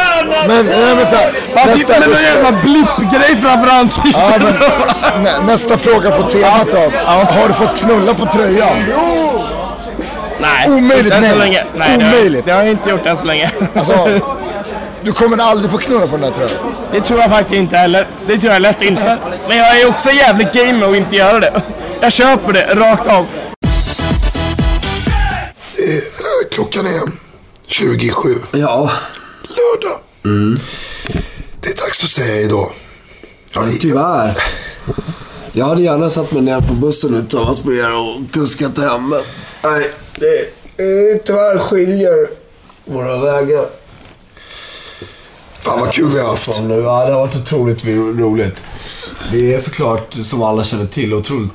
[0.48, 1.16] men, nej, vänta.
[1.56, 4.14] Han sitter med någon Nästa, jävla blippgrej framför ansiktet.
[4.42, 6.92] ja, men, nä, nästa fråga på temat då.
[7.06, 8.84] Har du fått knulla på tröjan?
[10.40, 11.32] Nej, Omöjligt, inte nej.
[11.32, 11.64] så länge.
[11.76, 12.44] Nej, det har, Omöjligt.
[12.46, 13.50] det har jag inte gjort än så länge.
[13.76, 14.08] Alltså,
[15.02, 16.52] du kommer aldrig få knulla på den där tröjan.
[16.92, 18.06] Det tror jag faktiskt inte heller.
[18.26, 19.16] Det tror jag lätt inte.
[19.48, 21.52] Men jag är också jävligt game med att inte göra det.
[22.00, 23.26] Jag köper det rakt av.
[26.50, 27.02] Klockan är
[27.66, 28.38] 27.
[28.52, 28.90] Ja,
[29.42, 29.98] Lördag.
[31.60, 32.72] Det är dags att säga idag.
[33.54, 34.38] Ja, tyvärr.
[35.52, 39.08] Jag hade gärna satt mig ner på bussen nu tillsammans med er och kuskat hem.
[39.08, 39.20] Men
[39.62, 40.40] nej, det,
[40.82, 42.28] eh, tyvärr skiljer
[42.84, 43.66] våra vägar.
[45.60, 46.62] Fan vad kul vi har haft.
[46.62, 48.62] Nu, ja, det har varit otroligt roligt.
[49.32, 51.50] Det är såklart, som alla känner till, otroligt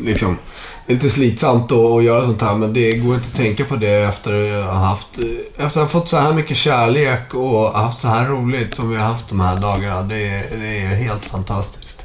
[0.00, 0.38] liksom,
[0.86, 2.54] lite slitsamt att, att göra sånt här.
[2.54, 5.08] Men det går inte att tänka på det efter att ha haft,
[5.56, 8.96] efter att ha fått så här mycket kärlek och haft så här roligt som vi
[8.96, 10.02] har haft de här dagarna.
[10.02, 12.02] Det, är- det är helt fantastiskt.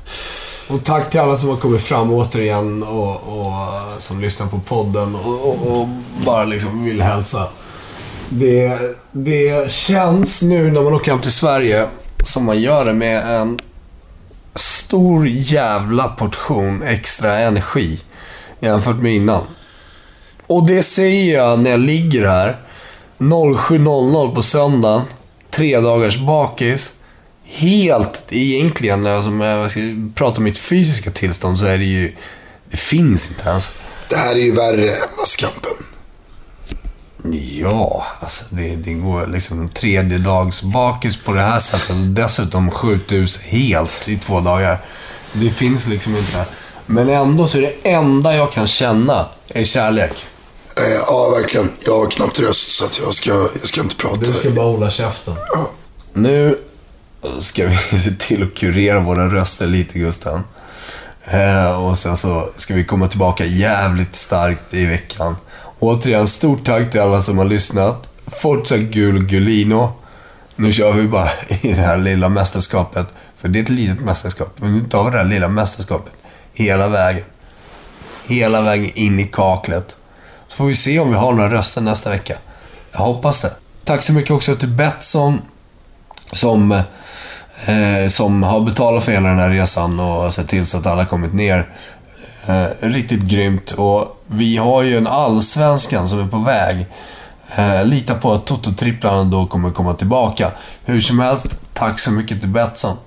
[0.67, 3.55] Och tack till alla som har kommit fram återigen och, och
[3.99, 5.87] som lyssnar på podden och, och, och
[6.25, 7.47] bara liksom vill hälsa.
[8.29, 8.79] Det,
[9.11, 11.87] det känns nu när man åker hem till Sverige
[12.25, 13.59] som man gör det med en
[14.55, 17.99] stor jävla portion extra energi
[18.59, 19.43] jämfört med innan.
[20.47, 22.57] Och det säger jag när jag ligger här
[23.17, 25.01] 07.00 på söndagen,
[25.49, 26.91] tre dagars bakis.
[27.43, 29.79] Helt egentligen, alltså, om jag ska
[30.15, 32.15] prata om mitt fysiska tillstånd så är det ju,
[32.71, 33.71] det finns inte ens.
[34.09, 35.71] Det här är ju värre än masskampen.
[37.59, 42.71] Ja, alltså det, det går liksom tredje dags bakis på det här sättet och dessutom
[42.71, 44.79] skjuta ut sig helt i två dagar.
[45.33, 46.45] Det finns liksom inte.
[46.91, 50.25] Men ändå så är det enda jag kan känna är kärlek.
[50.75, 51.69] Eh, ja, verkligen.
[51.85, 54.17] Jag har knappt röst så att jag ska, jag ska inte prata.
[54.17, 55.35] Du ska bara hålla käften.
[56.13, 56.57] Nu
[57.39, 60.43] ska vi se till att kurera våra röster lite, Gusten.
[61.25, 65.35] Eh, och sen så ska vi komma tillbaka jävligt starkt i veckan.
[65.79, 68.09] Återigen, stort tack till alla som har lyssnat.
[68.27, 69.91] Forza Gul Gulino.
[70.55, 73.07] Nu kör vi bara i det här lilla mästerskapet.
[73.37, 74.53] För det är ett litet mästerskap.
[74.55, 76.13] Men nu tar vi det här lilla mästerskapet
[76.63, 77.23] hela vägen.
[78.27, 79.95] Hela vägen in i kaklet.
[80.47, 82.37] Så får vi se om vi har några röster nästa vecka.
[82.91, 83.51] Jag hoppas det.
[83.83, 85.41] Tack så mycket också till Betsson
[86.31, 86.71] som,
[87.65, 91.05] eh, som har betalat för hela den här resan och sett till så att alla
[91.05, 91.69] kommit ner.
[92.45, 93.71] Eh, riktigt grymt.
[93.71, 96.85] Och vi har ju en allsvenskan som är på väg.
[97.55, 100.51] Eh, lita på att Toto-tripplarna då kommer komma tillbaka.
[100.85, 102.97] Hur som helst, tack så mycket till Betsson.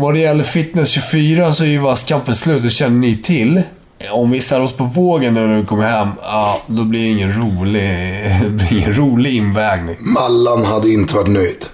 [0.00, 3.62] Vad det gäller Fitness 24 så är ju vasskampen slut, det känner ni till.
[4.10, 7.32] Om vi ställer oss på vågen när vi kommer hem, ja, då blir det ingen
[7.42, 7.82] rolig,
[8.44, 9.96] det blir ingen rolig invägning.
[10.00, 11.66] Mallan hade inte varit nöjd.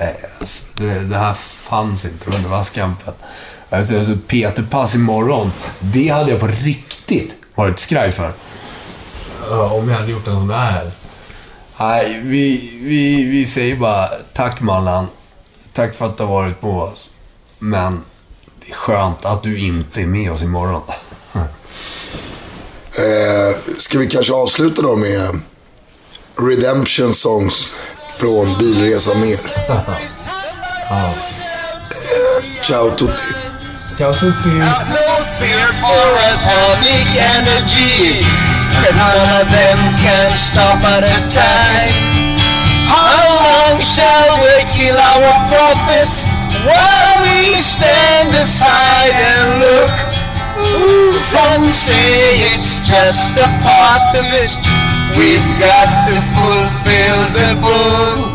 [0.00, 3.14] Nej, alltså, det, det här fanns inte under vasskampen.
[3.70, 8.32] Alltså, Peter-pass imorgon, det hade jag på riktigt varit skraj för.
[9.50, 10.90] Om jag hade gjort en sån här.
[11.80, 15.06] Nej, vi, vi, vi säger bara tack Mallan.
[15.72, 17.10] Tack för att du har varit på oss.
[17.64, 18.04] Men
[18.60, 20.82] det är skönt att du inte är med oss imorgon.
[22.96, 25.40] Eh, ska vi kanske avsluta då med
[26.36, 27.72] Redemption Songs
[28.16, 29.38] från Bilresa Ner?
[30.90, 31.10] eh,
[32.62, 33.22] ciao tutti.
[33.98, 34.48] Ciao tutti!
[34.48, 37.06] no fear for atomic
[37.36, 38.24] energy.
[38.74, 42.38] Cause none of them can stop at a time.
[42.86, 46.33] How long shall we kill our prophets
[46.64, 49.94] while we stand aside and look?
[51.12, 54.52] Some say it's just a part of it.
[55.16, 58.34] We've got to fulfill the book.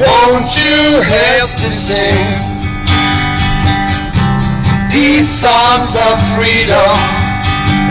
[0.00, 2.50] Won't you help to sing?
[4.90, 6.96] These songs of freedom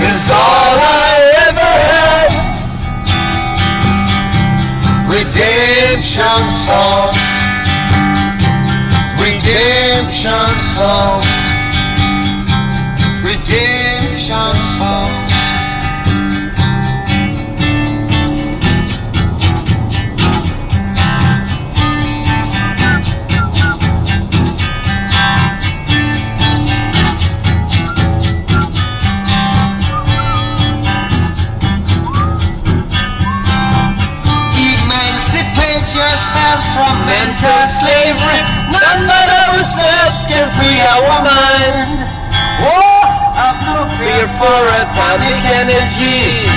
[0.03, 1.15] is all I
[1.47, 2.31] ever had.
[5.07, 7.17] Redemption songs,
[9.49, 11.48] redemption songs,
[44.39, 46.47] for atomic energy.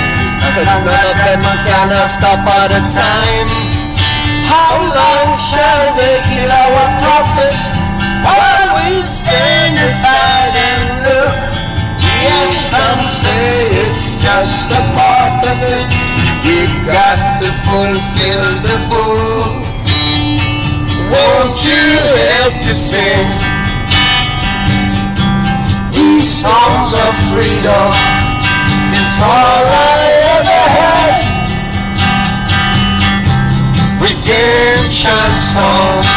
[0.55, 3.51] Cause none of them can stop at a time.
[4.47, 7.67] How long shall they kill our prophets?
[8.23, 11.35] While we stand aside and look.
[12.23, 15.91] Yes, some say it's just a part of it.
[16.47, 19.59] You've got to fulfill the book.
[21.11, 21.83] Won't you
[22.31, 23.52] help to sing
[26.43, 27.87] songs of freedom
[28.99, 30.03] is all I
[30.35, 31.13] ever had.
[34.03, 36.09] Redemption songs,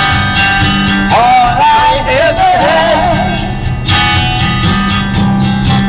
[1.15, 3.39] all I ever had.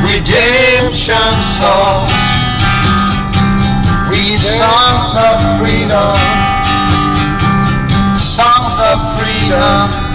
[0.05, 2.13] Redemption songs,
[4.11, 6.13] we songs of freedom,
[8.21, 10.06] songs of freedom.